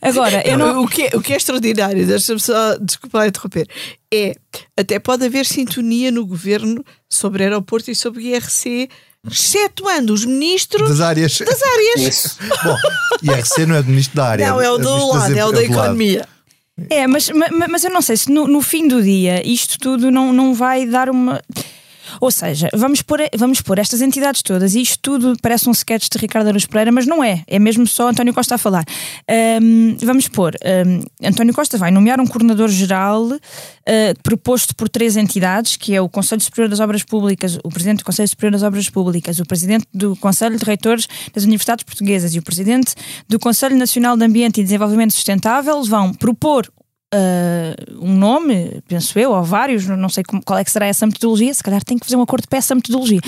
[0.00, 0.82] Agora, eu não...
[0.82, 3.66] o, que é, o que é extraordinário, deixa-me só, desculpa interromper,
[4.12, 4.34] é
[4.76, 8.88] até pode haver sintonia no governo sobre aeroporto e sobre IRC
[9.30, 11.38] excetuando os ministros das áreas.
[11.38, 12.38] Das áreas.
[12.64, 12.76] Bom,
[13.22, 14.48] IRC não é do ministro da área.
[14.48, 16.28] Não, é o do é lado, é o da economia.
[16.90, 20.10] É, mas, mas, mas eu não sei se no, no fim do dia isto tudo
[20.10, 21.40] não, não vai dar uma.
[22.20, 26.08] Ou seja, vamos pôr, vamos pôr estas entidades todas, e isto tudo parece um sketch
[26.10, 28.84] de Ricardo Aruz Pereira, mas não é, é mesmo só António Costa a falar.
[29.60, 33.38] Um, vamos pôr, um, António Costa vai nomear um coordenador-geral uh,
[34.22, 38.04] proposto por três entidades, que é o Conselho Superior das Obras Públicas, o Presidente do
[38.04, 42.38] Conselho Superior das Obras Públicas, o Presidente do Conselho de Reitores das Universidades Portuguesas e
[42.38, 42.94] o Presidente
[43.28, 46.70] do Conselho Nacional de Ambiente e Desenvolvimento Sustentável, vão propor
[47.14, 51.06] Uh, um nome, penso eu, ou vários, não sei como, qual é que será essa
[51.06, 53.20] metodologia, se calhar tem que fazer um acordo para essa metodologia.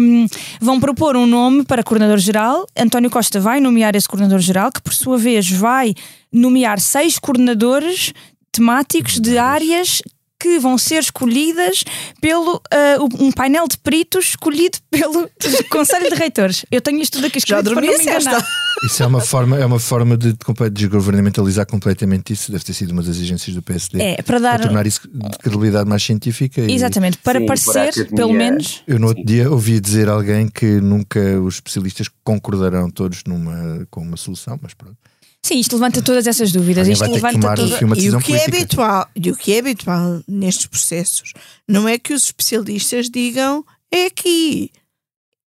[0.00, 0.26] Um,
[0.58, 5.18] vão propor um nome para coordenador-geral, António Costa vai nomear esse coordenador-geral, que por sua
[5.18, 5.94] vez vai
[6.32, 8.14] nomear seis coordenadores
[8.50, 10.00] temáticos de áreas
[10.44, 11.84] que vão ser escolhidas
[12.20, 15.26] pelo uh, um painel de peritos escolhido pelo
[15.70, 16.66] Conselho de Reitores.
[16.70, 18.46] Eu tenho isto tudo aqui escrito para não me enganar.
[18.84, 22.52] Isso é uma forma, é uma forma de, de desgovernamentalizar completamente isso.
[22.52, 24.02] Deve ter sido uma das exigências do PSD.
[24.02, 24.58] É, para dar.
[24.58, 26.60] Para tornar isso de credibilidade mais científica.
[26.60, 27.18] Exatamente, e...
[27.18, 28.82] para Sim, parecer, pelo menos.
[28.86, 29.26] Eu no outro Sim.
[29.26, 34.74] dia ouvi dizer alguém que nunca os especialistas concordarão todos numa, com uma solução, mas
[34.74, 34.98] pronto.
[35.44, 36.88] Sim, isto levanta todas essas dúvidas.
[36.88, 38.00] Isto levanta toda...
[38.00, 41.34] e o que é habitual E o que é habitual nestes processos
[41.68, 44.70] não é que os especialistas digam é aqui.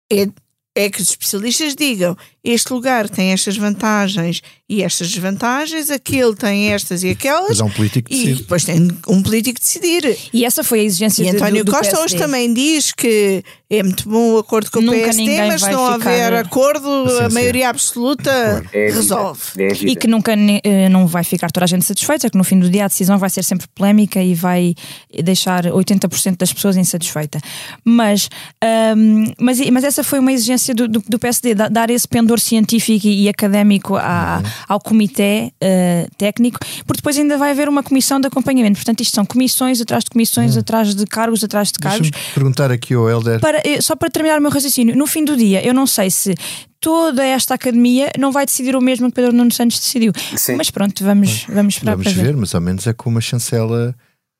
[0.09, 0.29] É,
[0.75, 6.71] é que os especialistas digam este lugar tem estas vantagens e estas desvantagens, aquele tem
[6.71, 7.49] estas e aquelas.
[7.49, 8.31] Mas há um político que decide.
[8.31, 10.17] E depois tem um político decidir.
[10.33, 12.05] E essa foi a exigência e de, António do, do Costa PSD.
[12.05, 15.71] hoje também diz que é muito bom o acordo com o Nunca PSD, mas se
[15.71, 16.87] não houver acordo,
[17.19, 18.31] a maioria absoluta
[18.73, 19.41] é resolve.
[19.57, 22.57] É e que nunca eh, não vai ficar toda a gente satisfeita, que no fim
[22.57, 24.73] do dia a decisão vai ser sempre polémica e vai
[25.23, 27.39] deixar 80% das pessoas insatisfeita.
[27.83, 28.29] Mas,
[28.95, 33.07] um, mas, mas essa foi uma exigência do, do, do PSD, dar esse pendor científico
[33.07, 34.51] e, académico à, uhum.
[34.67, 38.75] ao comitê uh, técnico, porque depois ainda vai haver uma comissão de acompanhamento.
[38.75, 40.61] Portanto, isto são comissões atrás de comissões, uhum.
[40.61, 42.09] atrás de cargos, atrás de cargos.
[42.33, 43.39] perguntar aqui ao Helder.
[43.39, 46.09] Para, eh, só para terminar o meu raciocínio, no fim do dia, eu não sei
[46.09, 46.35] se
[46.79, 50.13] toda esta academia não vai decidir o mesmo que Pedro Nuno Santos decidiu.
[50.35, 50.55] Sim.
[50.55, 52.31] Mas pronto, vamos, vamos esperar vamos para ver.
[52.31, 52.37] ver.
[52.37, 53.95] Mas ao menos é com uma chancela,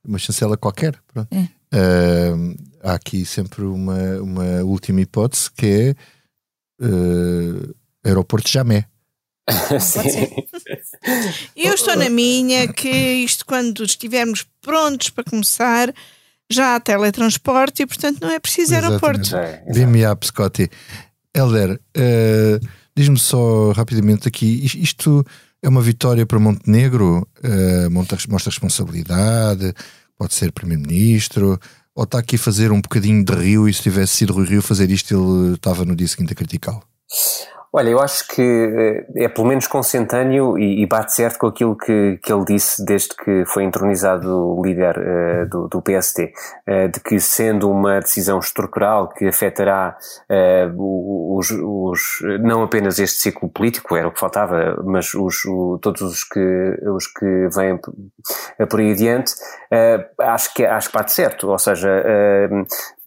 [0.07, 0.95] uma chancela qualquer.
[1.13, 1.27] Pronto.
[1.31, 1.47] É.
[1.73, 5.95] Uh, há aqui sempre uma, uma última hipótese que é
[6.85, 8.87] uh, aeroporto Jamé.
[11.55, 15.93] Eu estou na minha que isto quando estivermos prontos para começar
[16.49, 19.35] já há teletransporte e portanto não é preciso aeroporto.
[19.35, 20.69] É, Vem-me up, Scotty.
[21.33, 25.25] Helder, uh, diz-me só rapidamente aqui, isto
[25.61, 27.27] é uma vitória para Montenegro?
[27.43, 28.17] Uh, mostra
[28.49, 29.73] responsabilidade?
[30.17, 31.59] Pode ser Primeiro-Ministro?
[31.95, 34.61] Ou está aqui a fazer um bocadinho de Rio e se tivesse sido Rui Rio
[34.61, 36.83] fazer isto ele estava no dia seguinte a criticá-lo?
[37.73, 41.77] Olha, eu acho que eh, é pelo menos consentâneo e, e, bate certo com aquilo
[41.77, 46.31] que, que ele disse desde que foi entronizado líder uh, do, do, PSD, uh,
[46.67, 49.95] eh, de que sendo uma decisão estrutural que afetará
[50.29, 55.79] uh, os, os, não apenas este ciclo político, era o que faltava, mas os, o,
[55.81, 57.79] todos os que, os que vêm
[58.69, 59.33] por aí adiante,
[60.19, 62.03] acho, que, acho que bate certo, ou seja,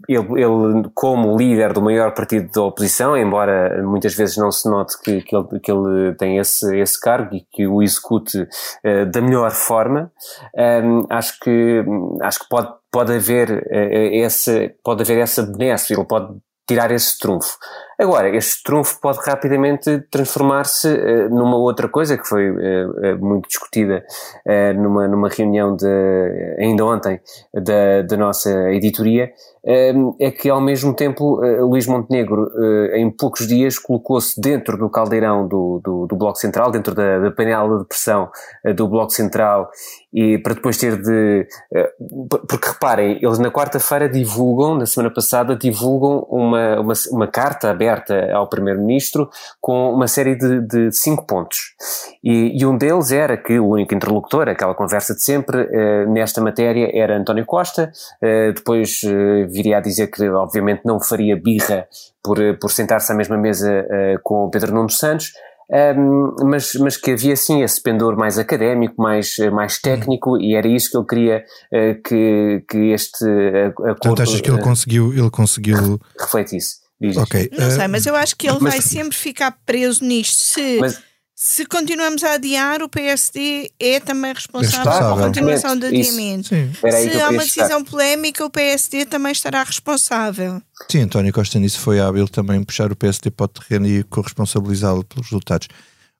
[0.08, 5.00] ele, ele, como líder do maior partido da oposição, embora muitas vezes não se note
[5.00, 9.20] que, que, ele, que ele tem esse, esse cargo e que o execute uh, da
[9.20, 10.10] melhor forma,
[10.54, 11.84] um, ehm, acho que,
[12.22, 16.36] acho que pode, pode haver uh, essa, pode haver essa benesse, ele pode
[16.66, 17.56] tirar esse trunfo.
[17.98, 24.04] Agora, este trunfo pode rapidamente transformar-se uh, numa outra coisa que foi uh, muito discutida
[24.46, 25.87] uh, numa, numa reunião de,
[26.59, 27.20] ainda ontem
[27.52, 29.33] da, da nossa editoria,
[30.20, 32.50] é que ao mesmo tempo Luís Montenegro
[32.92, 37.30] em poucos dias colocou-se dentro do caldeirão do, do, do, Bloco Central, dentro da, da
[37.30, 38.28] panela de pressão
[38.76, 39.70] do Bloco Central
[40.12, 41.48] e para depois ter de,
[42.46, 47.83] porque reparem, eles na quarta-feira divulgam, na semana passada divulgam uma, uma, uma carta aberta
[47.84, 49.28] aberta ao Primeiro-Ministro
[49.60, 51.74] com uma série de, de cinco pontos.
[52.22, 56.40] E, e, um deles era que o único interlocutor, aquela conversa de sempre, eh, nesta
[56.40, 57.92] matéria era António Costa,
[58.22, 61.86] eh, depois eh, viria a dizer que obviamente não faria birra
[62.22, 63.86] por, por sentar-se à mesma mesa
[64.22, 65.32] com o Pedro Nuno Santos,
[65.70, 70.68] um, mas, mas que havia sim esse pendor mais académico, mais, mais técnico, e era
[70.68, 73.98] isso que eu queria uh, que, que este uh, acordo.
[74.00, 76.83] Portanto, achas que ele conseguiu, ele conseguiu refletisse?
[77.16, 77.50] Ok.
[77.56, 78.74] Não sei, mas eu acho que ele mas...
[78.74, 80.36] vai sempre ficar preso nisto.
[80.36, 80.78] Se.
[80.80, 80.98] Mas
[81.36, 86.48] se continuamos a adiar, o PSD é também responsável, pela continuação do adiamento.
[86.48, 87.90] Se há uma decisão estar.
[87.90, 90.62] polémica, o PSD também estará responsável.
[90.88, 95.04] Sim, António Costa nisso foi hábil também puxar o PSD para o terreno e corresponsabilizá-lo
[95.04, 95.66] pelos resultados.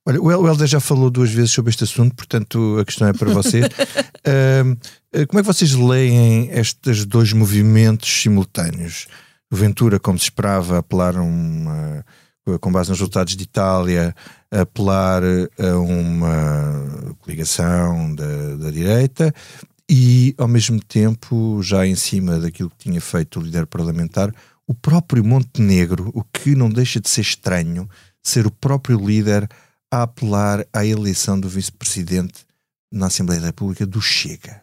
[0.05, 3.33] Olha, o Helder já falou duas vezes sobre este assunto, portanto a questão é para
[3.33, 3.61] você.
[3.61, 4.77] uh,
[5.29, 9.07] como é que vocês leem estes dois movimentos simultâneos?
[9.55, 12.05] Ventura, como se esperava, apelar uma
[12.61, 14.15] com base nos resultados de Itália,
[14.51, 15.23] apelar
[15.59, 19.35] a uma coligação da, da direita
[19.89, 24.33] e, ao mesmo tempo, já em cima daquilo que tinha feito o líder parlamentar,
[24.67, 27.89] o próprio Montenegro, o que não deixa de ser estranho,
[28.23, 29.49] ser o próprio líder
[29.91, 32.47] a apelar à eleição do vice-presidente
[32.91, 34.63] na Assembleia da República do Chega.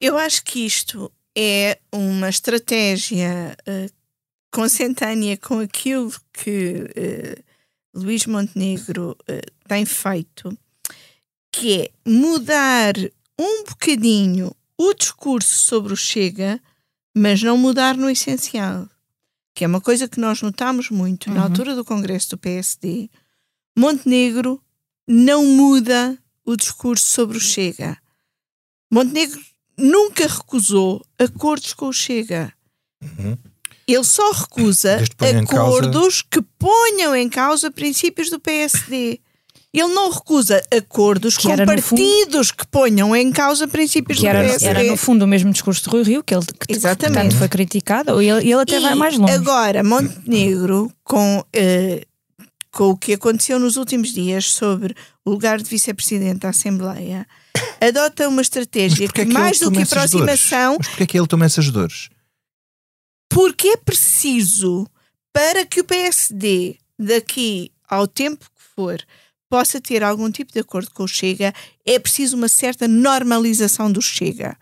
[0.00, 3.92] Eu acho que isto é uma estratégia uh,
[4.50, 7.42] consentânea com aquilo que uh,
[7.94, 10.56] Luís Montenegro uh, tem feito,
[11.50, 12.94] que é mudar
[13.38, 16.60] um bocadinho o discurso sobre o Chega,
[17.14, 18.88] mas não mudar no essencial.
[19.54, 21.34] Que é uma coisa que nós notamos muito uhum.
[21.34, 23.10] na altura do Congresso do PSD.
[23.76, 24.62] Montenegro
[25.06, 27.98] não muda o discurso sobre o Chega.
[28.90, 29.40] Montenegro
[29.82, 32.52] nunca recusou acordos com o Chega.
[33.02, 33.36] Uhum.
[33.86, 36.24] Ele só recusa acordos causa...
[36.30, 39.20] que ponham em causa princípios do PSD.
[39.74, 44.28] Ele não recusa acordos que com partidos fundo, que ponham em causa princípios que do
[44.28, 44.66] era, PSD.
[44.66, 47.14] Era no fundo o mesmo discurso de Rui Rio, que ele que, Exatamente.
[47.14, 49.32] tanto foi criticado, e ele, ele até e vai mais longe.
[49.32, 52.06] Agora, Montenegro, com, uh,
[52.70, 57.26] com o que aconteceu nos últimos dias sobre o lugar de vice-presidente da Assembleia,
[57.80, 60.76] adota uma estratégia que, é que, mais do que aproximação.
[60.78, 62.08] Mas porquê é que ele toma essas dores?
[63.28, 64.86] Porque é preciso,
[65.32, 69.02] para que o PSD, daqui ao tempo que for,
[69.48, 71.52] possa ter algum tipo de acordo com o Chega,
[71.84, 74.56] é preciso uma certa normalização do Chega.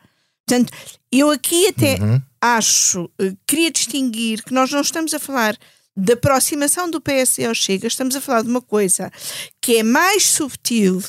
[0.46, 0.72] Portanto,
[1.12, 2.20] eu aqui até uhum.
[2.40, 5.56] acho, eh, queria distinguir que nós não estamos a falar
[5.96, 9.12] da aproximação do PSD ao Chega, estamos a falar de uma coisa
[9.60, 11.00] que é mais subtil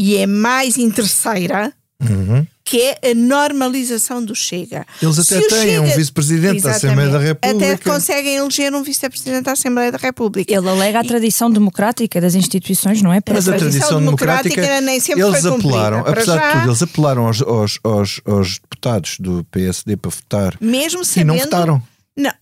[0.00, 4.86] e é mais interesseira, uhum que é a normalização do Chega.
[5.02, 5.82] Eles até têm Chega...
[5.82, 7.72] um vice-presidente da Assembleia da República.
[7.72, 10.54] Até conseguem eleger um vice-presidente da Assembleia da República.
[10.54, 13.18] Ele alega a tradição democrática das instituições, não é?
[13.28, 16.46] Mas a, a tradição, democrática, democrática nem sempre eles foi apelaram, apesar já...
[16.46, 21.34] de tudo, eles apelaram aos, aos, aos, aos, deputados do PSD para votar mesmo sabendo,
[21.34, 21.82] e não votaram.
[22.16, 22.32] Não,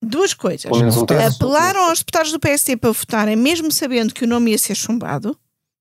[0.00, 0.70] duas coisas.
[1.34, 5.36] Apelaram aos deputados do PSD para votarem, mesmo sabendo que o nome ia ser chumbado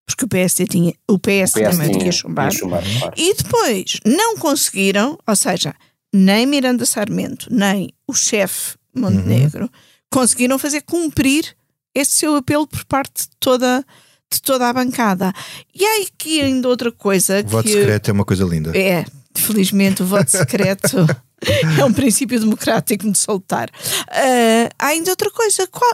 [0.06, 3.13] porque o PSD tinha, o PS, o PS também tinha, tinha chumbado, chumbado claro.
[3.18, 5.74] e depois não conseguiram, ou seja,
[6.13, 9.70] nem Miranda Sarmento, nem o chefe Montenegro uhum.
[10.10, 11.56] conseguiram fazer cumprir
[11.94, 13.86] esse seu apelo por parte de toda,
[14.32, 15.34] de toda a bancada.
[15.74, 17.41] E há aqui ainda outra coisa.
[17.41, 18.78] O voto secreto é uma coisa linda.
[18.78, 20.98] É, felizmente o voto secreto
[21.80, 23.70] é um princípio democrático de soltar.
[23.70, 25.68] Uh, há ainda outra coisa.
[25.68, 25.94] Qual,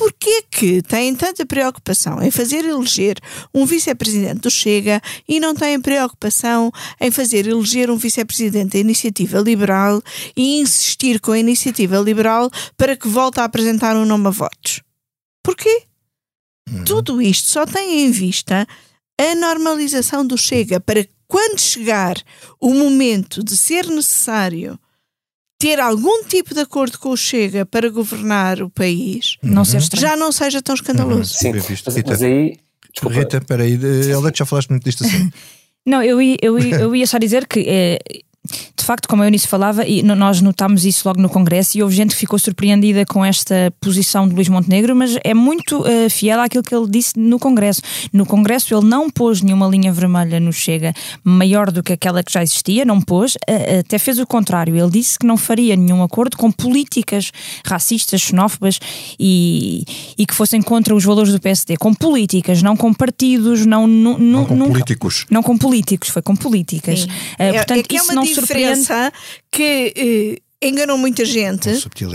[0.00, 3.18] Porquê que têm tanta preocupação em fazer eleger
[3.52, 9.38] um vice-presidente do Chega e não têm preocupação em fazer eleger um vice-presidente da Iniciativa
[9.40, 10.02] Liberal
[10.34, 14.80] e insistir com a Iniciativa Liberal para que volte a apresentar um nome a votos?
[15.44, 15.82] Porquê?
[16.70, 16.84] Uhum.
[16.84, 18.66] Tudo isto só tem em vista
[19.20, 22.16] a normalização do Chega para quando chegar
[22.58, 24.80] o momento de ser necessário
[25.60, 30.32] ter algum tipo de acordo com o Chega para governar o país, não já não
[30.32, 31.34] seja tão escandaloso.
[31.34, 32.10] Sim, visto, Rita.
[32.10, 32.56] mas aí.
[32.90, 33.16] Desculpa.
[33.16, 33.78] Rita, peraí,
[34.10, 35.30] ela já falaste muito disto assim.
[35.86, 37.98] Não, eu ia, eu, ia, eu ia só dizer que é,
[38.80, 41.94] de facto, como a Eunice falava, e nós notámos isso logo no Congresso, e houve
[41.94, 46.40] gente que ficou surpreendida com esta posição de Luís Montenegro, mas é muito uh, fiel
[46.40, 47.82] àquilo que ele disse no Congresso.
[48.12, 52.32] No Congresso, ele não pôs nenhuma linha vermelha no Chega maior do que aquela que
[52.32, 54.76] já existia, não pôs, uh, até fez o contrário.
[54.76, 57.30] Ele disse que não faria nenhum acordo com políticas
[57.66, 58.78] racistas, xenófobas
[59.18, 59.84] e,
[60.16, 64.18] e que fossem contra os valores do PSD, com políticas, não com partidos, não, não,
[64.18, 65.26] não com nunca, políticos.
[65.30, 67.04] Não com políticos, foi com políticas.
[67.04, 69.12] Uh, portanto, é, é isso não diferença
[69.50, 71.70] que enganou muita gente,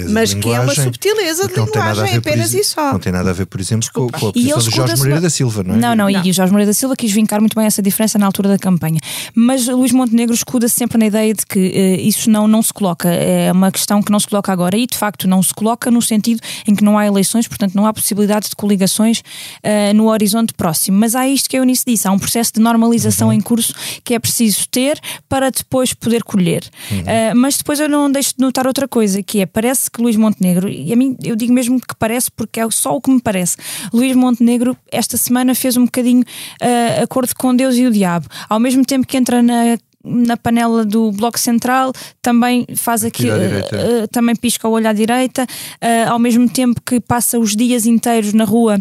[0.10, 2.94] mas que é uma subtileza de linguagem apenas e só.
[2.94, 5.30] Não tem nada a ver, por exemplo, com, com, a posição do Jorge Moreira da
[5.32, 5.78] Silva, não é?
[5.78, 8.20] Não, não, não, e o Jorge Moreira da Silva quis vincar muito bem essa diferença
[8.20, 9.00] na altura da campanha.
[9.34, 13.10] Mas Luís Montenegro escuda-se sempre na ideia de que uh, isso não, não se coloca,
[13.10, 16.02] é uma questão que não se coloca agora e de facto não se coloca no
[16.02, 20.54] sentido em que não há eleições, portanto não há possibilidade de coligações uh, no horizonte
[20.54, 21.00] próximo.
[21.00, 23.34] Mas há isto que a Eunice disse, há um processo de normalização uhum.
[23.34, 23.74] em curso
[24.04, 26.64] que é preciso ter para depois poder colher.
[26.92, 27.00] Uhum.
[27.00, 30.16] Uh, mas depois eu não deixo de notar outra coisa, que é, parece que Luís
[30.16, 33.22] Montenegro, e a mim eu digo mesmo que parece porque é só o que me
[33.22, 33.58] parece,
[33.94, 38.28] Luís Montenegro esta semana fez um bocadinho uh, acordo com Deus e o diabo.
[38.50, 44.04] Ao mesmo tempo que entra na na panela do Bloco Central, também faz aqui, uh,
[44.04, 47.88] uh, também pisca o olho à direita, uh, ao mesmo tempo que passa os dias
[47.88, 48.78] inteiros na rua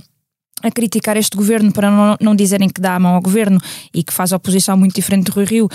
[0.63, 3.59] a criticar este governo para não, não dizerem que dá a mão ao governo
[3.93, 5.69] e que faz oposição muito diferente do Rui Rio,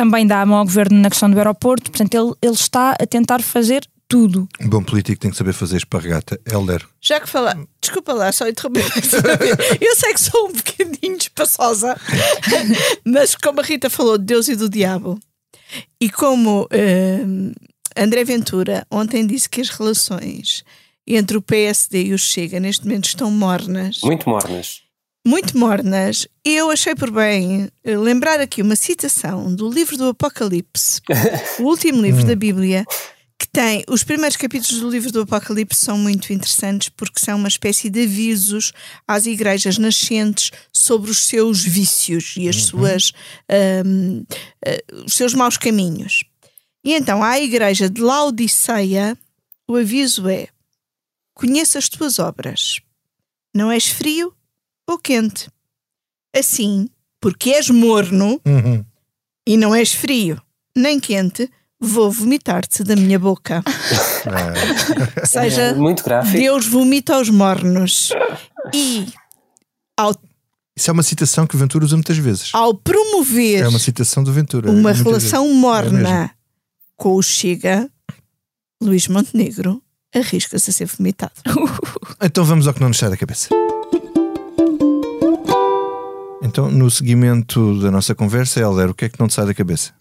[0.00, 3.06] também dá a mão ao governo na questão do aeroporto, portanto ele, ele está a
[3.06, 4.48] tentar fazer tudo.
[4.58, 6.40] Um bom político tem que saber fazer esparregata.
[6.50, 6.88] Helder.
[7.02, 8.82] Já que falar, desculpa lá, só interromper.
[9.78, 12.00] Eu sei que sou um bocadinho espaçosa,
[13.04, 15.20] mas como a Rita falou de Deus e do diabo,
[16.00, 17.52] e como uh,
[17.94, 20.64] André Ventura ontem disse que as relações
[21.06, 24.00] entre o PSD e o Chega neste momento estão mornas.
[24.02, 24.80] Muito mornas.
[25.26, 26.26] Muito mornas.
[26.44, 31.02] Eu achei por bem eh, lembrar aqui uma citação do livro do Apocalipse,
[31.58, 32.86] o último livro da Bíblia,
[33.38, 37.48] que tem os primeiros capítulos do livro do Apocalipse são muito interessantes porque são uma
[37.48, 38.72] espécie de avisos
[39.06, 42.62] às igrejas nascentes sobre os seus vícios e as uhum.
[42.62, 43.12] suas
[43.84, 44.26] um, uh,
[44.64, 46.24] eh, os seus maus caminhos.
[46.82, 49.18] E então à igreja de Laodiceia
[49.68, 50.48] o aviso é:
[51.34, 52.80] conheça as tuas obras.
[53.54, 54.34] Não és frio
[54.92, 55.48] ou quente.
[56.36, 56.88] Assim,
[57.20, 58.84] porque és morno uhum.
[59.46, 60.40] e não és frio
[60.76, 63.62] nem quente, vou vomitar-te da minha boca.
[65.18, 66.36] Ou seja, é muito gráfico.
[66.36, 68.10] Deus vomita aos mornos.
[68.74, 69.06] E
[69.96, 70.14] ao
[70.76, 72.50] isso é uma citação que o Ventura usa muitas vezes.
[72.54, 74.70] Ao promover é uma citação do Ventura.
[74.70, 75.60] Uma relação vezes.
[75.60, 76.30] morna é
[76.96, 77.90] com o Chega,
[78.82, 79.82] Luís Montenegro
[80.14, 81.34] arrisca-se a ser vomitado.
[82.22, 83.48] então vamos ao que não nos sai da cabeça.
[86.50, 89.54] Então, no seguimento da nossa conversa, Helder, o que é que não te sai da
[89.54, 89.92] cabeça?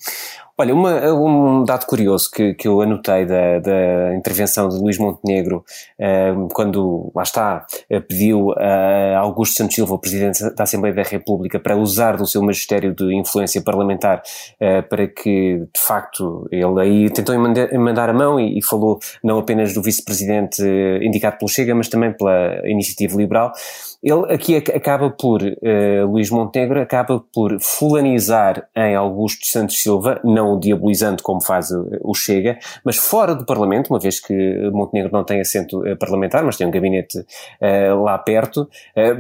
[0.58, 5.64] Olha, uma, um dado curioso que, que eu anotei da, da intervenção de Luís Montenegro,
[5.98, 11.60] uh, quando, lá está, uh, pediu a Augusto Santos Silva, Presidente da Assembleia da República,
[11.60, 14.22] para usar do seu magistério de influência parlamentar
[14.60, 19.38] uh, para que, de facto, ele aí tentou mandar a mão e, e falou não
[19.38, 20.62] apenas do Vice-Presidente
[21.02, 23.54] indicado pelo Chega, mas também pela Iniciativa Liberal.
[24.02, 30.54] Ele aqui acaba por, uh, Luís Montenegro, acaba por fulanizar em Augusto Santos Silva, não
[30.54, 35.24] o diabolizando como faz o, Chega, mas fora do Parlamento, uma vez que Montenegro não
[35.24, 38.70] tem assento uh, parlamentar, mas tem um gabinete uh, lá perto,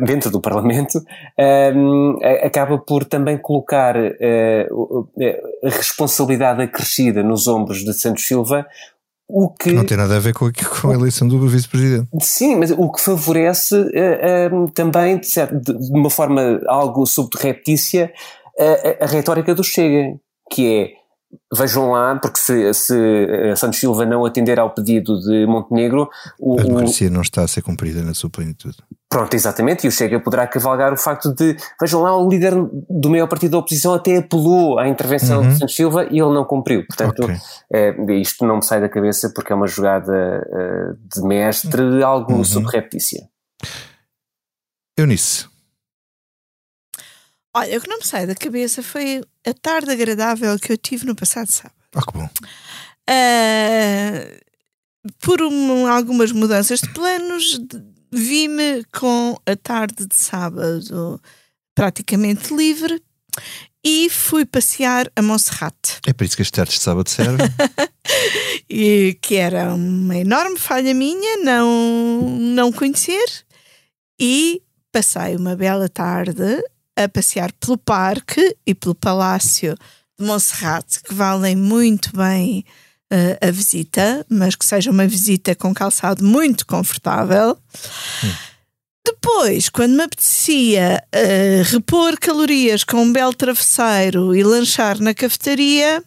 [0.05, 1.01] dentro do Parlamento,
[1.37, 8.65] ehm, acaba por também colocar a responsabilidade acrescida nos ombros de Santos Silva,
[9.31, 12.07] o que, não tem nada a ver com a, com a eleição do vice-presidente.
[12.19, 15.27] Sim, mas o que favorece uh, uh, também, de,
[15.61, 18.11] de, uma forma algo subreptícia,
[18.59, 20.17] a, a retórica do Chega,
[20.51, 20.98] que é
[21.55, 26.09] Vejam lá, porque se, se eh, Santos Silva não atender ao pedido de Montenegro.
[26.39, 28.77] O, a democracia não está a ser cumprida na sua plenitude.
[29.07, 31.55] Pronto, exatamente, e o Chega poderá cavalgar o facto de.
[31.81, 32.53] Vejam lá, o líder
[32.89, 35.49] do maior partido da oposição até apelou à intervenção uhum.
[35.49, 36.85] de Santos Silva e ele não cumpriu.
[36.85, 37.35] Portanto, okay.
[37.73, 42.33] é, isto não me sai da cabeça porque é uma jogada uh, de mestre, algo
[42.33, 42.43] uhum.
[42.43, 43.27] subreptícia.
[44.97, 45.47] Eunice.
[47.55, 51.05] Olha, o que não me sai da cabeça foi a tarde agradável que eu tive
[51.05, 51.75] no passado sábado.
[51.95, 52.29] Ah, que bom.
[53.09, 54.39] Uh,
[55.19, 57.59] por um, algumas mudanças de planos,
[58.11, 61.19] vi-me com a tarde de sábado
[61.73, 63.01] praticamente livre
[63.83, 65.99] e fui passear a Monserrate.
[66.05, 67.47] É por isso que as tardes de sábado servem.
[68.69, 73.25] e que era uma enorme falha minha não, não conhecer
[74.19, 76.61] e passei uma bela tarde
[77.03, 79.75] a passear pelo parque e pelo Palácio
[80.19, 82.65] de Monserrate, que valem muito bem
[83.11, 87.57] uh, a visita, mas que seja uma visita com calçado muito confortável.
[88.23, 88.33] Hum.
[89.05, 96.03] Depois, quando me apetecia uh, repor calorias com um belo travesseiro e lanchar na cafetaria,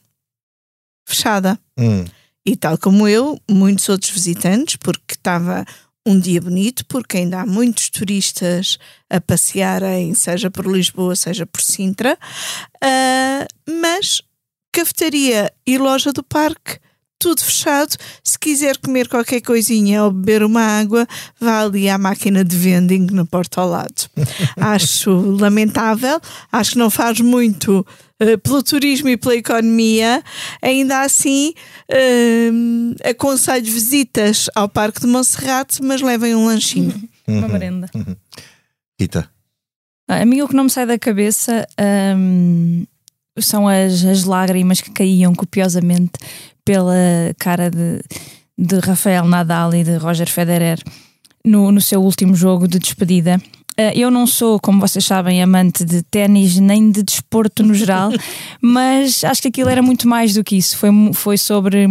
[1.06, 1.58] fechada.
[1.78, 2.04] Hum.
[2.44, 5.64] E tal como eu, muitos outros visitantes, porque estava
[6.06, 8.78] um dia bonito, porque ainda há muitos turistas
[9.08, 12.18] a passearem, seja por Lisboa, seja por Sintra,
[12.76, 14.22] uh, mas
[14.72, 16.80] cafetaria e loja do parque
[17.22, 17.96] tudo fechado.
[18.24, 21.06] Se quiser comer qualquer coisinha ou beber uma água,
[21.40, 24.10] vá ali à máquina de vending no porto ao lado.
[24.58, 26.20] acho lamentável,
[26.50, 27.86] acho que não faz muito
[28.20, 30.20] uh, pelo turismo e pela economia.
[30.60, 31.54] Ainda assim,
[31.88, 37.00] uh, aconselho visitas ao Parque de Monserrate, mas levem um lanchinho.
[37.28, 37.88] uma merenda.
[39.00, 39.30] Rita.
[40.08, 41.66] Ah, a mim o que não me sai da cabeça
[42.16, 42.84] um,
[43.38, 46.12] são as, as lágrimas que caíam copiosamente
[46.64, 46.94] pela
[47.38, 48.00] cara de,
[48.58, 50.78] de Rafael Nadal e de Roger Federer
[51.44, 53.40] no, no seu último jogo de despedida.
[53.78, 58.10] Uh, eu não sou, como vocês sabem, amante de ténis nem de desporto no geral,
[58.60, 60.76] mas acho que aquilo era muito mais do que isso.
[60.76, 61.88] Foi, foi sobre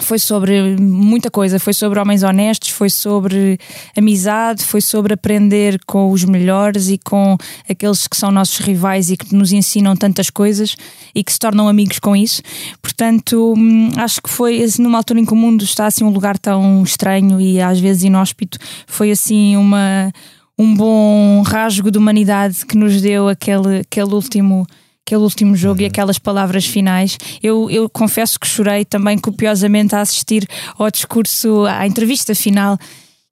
[0.00, 3.58] foi sobre muita coisa, foi sobre homens honestos, foi sobre
[3.96, 7.36] amizade, foi sobre aprender com os melhores e com
[7.68, 10.74] aqueles que são nossos rivais e que nos ensinam tantas coisas
[11.14, 12.42] e que se tornam amigos com isso.
[12.80, 16.10] Portanto, hum, acho que foi assim, numa altura em que o mundo está assim um
[16.10, 20.12] lugar tão estranho e às vezes inóspito, foi assim uma
[20.58, 24.66] um bom rasgo de humanidade que nos deu aquele, aquele último
[25.06, 25.82] aquele último jogo uhum.
[25.82, 27.18] e aquelas palavras finais.
[27.42, 30.46] Eu, eu confesso que chorei também copiosamente a assistir
[30.78, 32.78] ao discurso, à entrevista final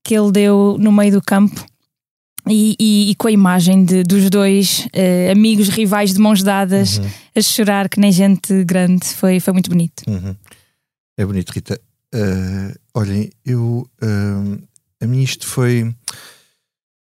[0.05, 1.65] que ele deu no meio do campo.
[2.49, 6.97] E, e, e com a imagem de, dos dois uh, amigos rivais de mãos dadas
[6.99, 7.07] uhum.
[7.37, 10.03] a chorar que nem gente grande foi, foi muito bonito.
[10.09, 10.35] Uhum.
[11.19, 11.79] É bonito, Rita.
[12.15, 14.63] Uh, olhem, eu uh,
[15.01, 15.95] a mim isto foi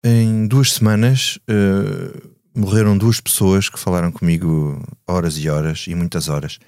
[0.04, 1.38] em duas semanas.
[1.50, 6.58] Uh, morreram duas pessoas que falaram comigo horas e horas e muitas horas.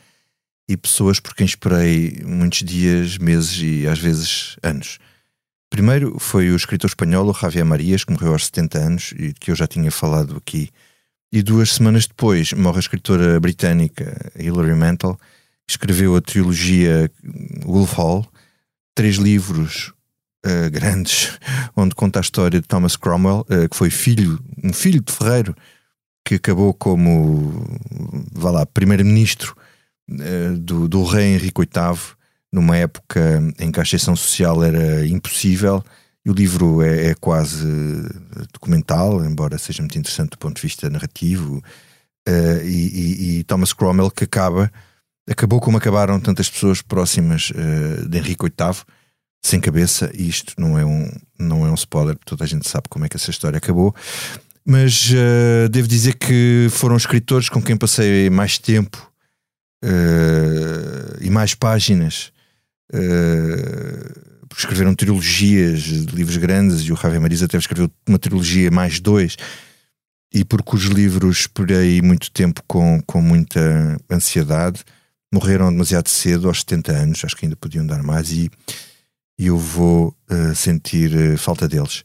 [0.69, 4.99] E pessoas por quem esperei muitos dias, meses e às vezes anos.
[5.71, 9.57] Primeiro foi o escritor espanhol Javier Marias, que morreu aos 70 anos e que eu
[9.57, 10.71] já tinha falado aqui.
[11.33, 15.19] E duas semanas depois morre a escritora britânica Hilary Mantel,
[15.67, 17.11] que escreveu a trilogia
[17.65, 18.27] Wolf Hall,
[18.95, 19.93] três livros
[20.45, 21.39] uh, grandes,
[21.77, 25.55] onde conta a história de Thomas Cromwell, uh, que foi filho, um filho de ferreiro,
[26.29, 27.65] que acabou como,
[28.35, 29.57] vá lá, primeiro-ministro
[30.11, 31.99] uh, do, do rei Henrique VIII,
[32.53, 35.83] numa época em que a ascensão social era impossível.
[36.27, 37.67] E o livro é, é, quase
[38.53, 41.63] documental, embora seja muito interessante do ponto de vista narrativo.
[42.29, 44.71] Uh, e, e, e, Thomas Cromwell, que acaba,
[45.27, 47.51] acabou como acabaram tantas pessoas próximas
[48.07, 48.83] de Henrique VIII,
[49.43, 50.11] sem cabeça.
[50.13, 53.09] E isto não é um, não é um spoiler, toda a gente sabe como é
[53.09, 53.95] que essa história acabou
[54.69, 59.11] mas uh, devo dizer que foram escritores com quem passei mais tempo
[59.83, 62.31] uh, e mais páginas.
[62.93, 68.71] Uh, porque escreveram trilogias de livros grandes e o Javier Marisa até escreveu uma trilogia
[68.71, 69.37] mais dois
[70.33, 74.85] e porque os livros esperei muito tempo com, com muita ansiedade
[75.33, 78.51] morreram demasiado cedo aos 70 anos acho que ainda podiam dar mais e,
[79.39, 82.03] e eu vou uh, sentir uh, falta deles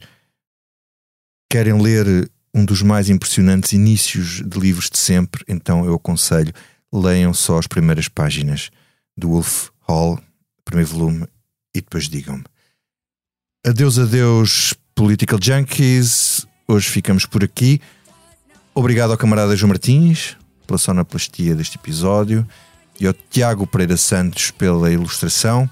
[1.49, 6.54] querem ler um dos mais impressionantes inícios de livros de sempre, então eu aconselho,
[6.91, 8.70] leiam só as primeiras páginas
[9.18, 10.20] do Wolf Hall,
[10.64, 11.28] primeiro volume,
[11.76, 12.43] e depois digam-me.
[13.66, 16.45] Adeus, adeus, Political Junkies.
[16.68, 17.82] Hoje ficamos por aqui.
[18.76, 20.38] Obrigado ao camarada João Martins
[20.68, 22.47] pela sonoplastia deste episódio
[22.99, 25.70] e ao Tiago Pereira Santos pela ilustração.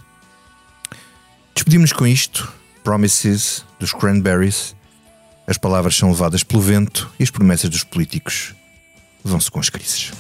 [1.53, 2.51] Despedimos com isto:
[2.83, 4.75] Promises dos Cranberries.
[5.45, 8.53] As palavras são levadas pelo vento e as promessas dos políticos
[9.23, 10.11] vão-se com as crises.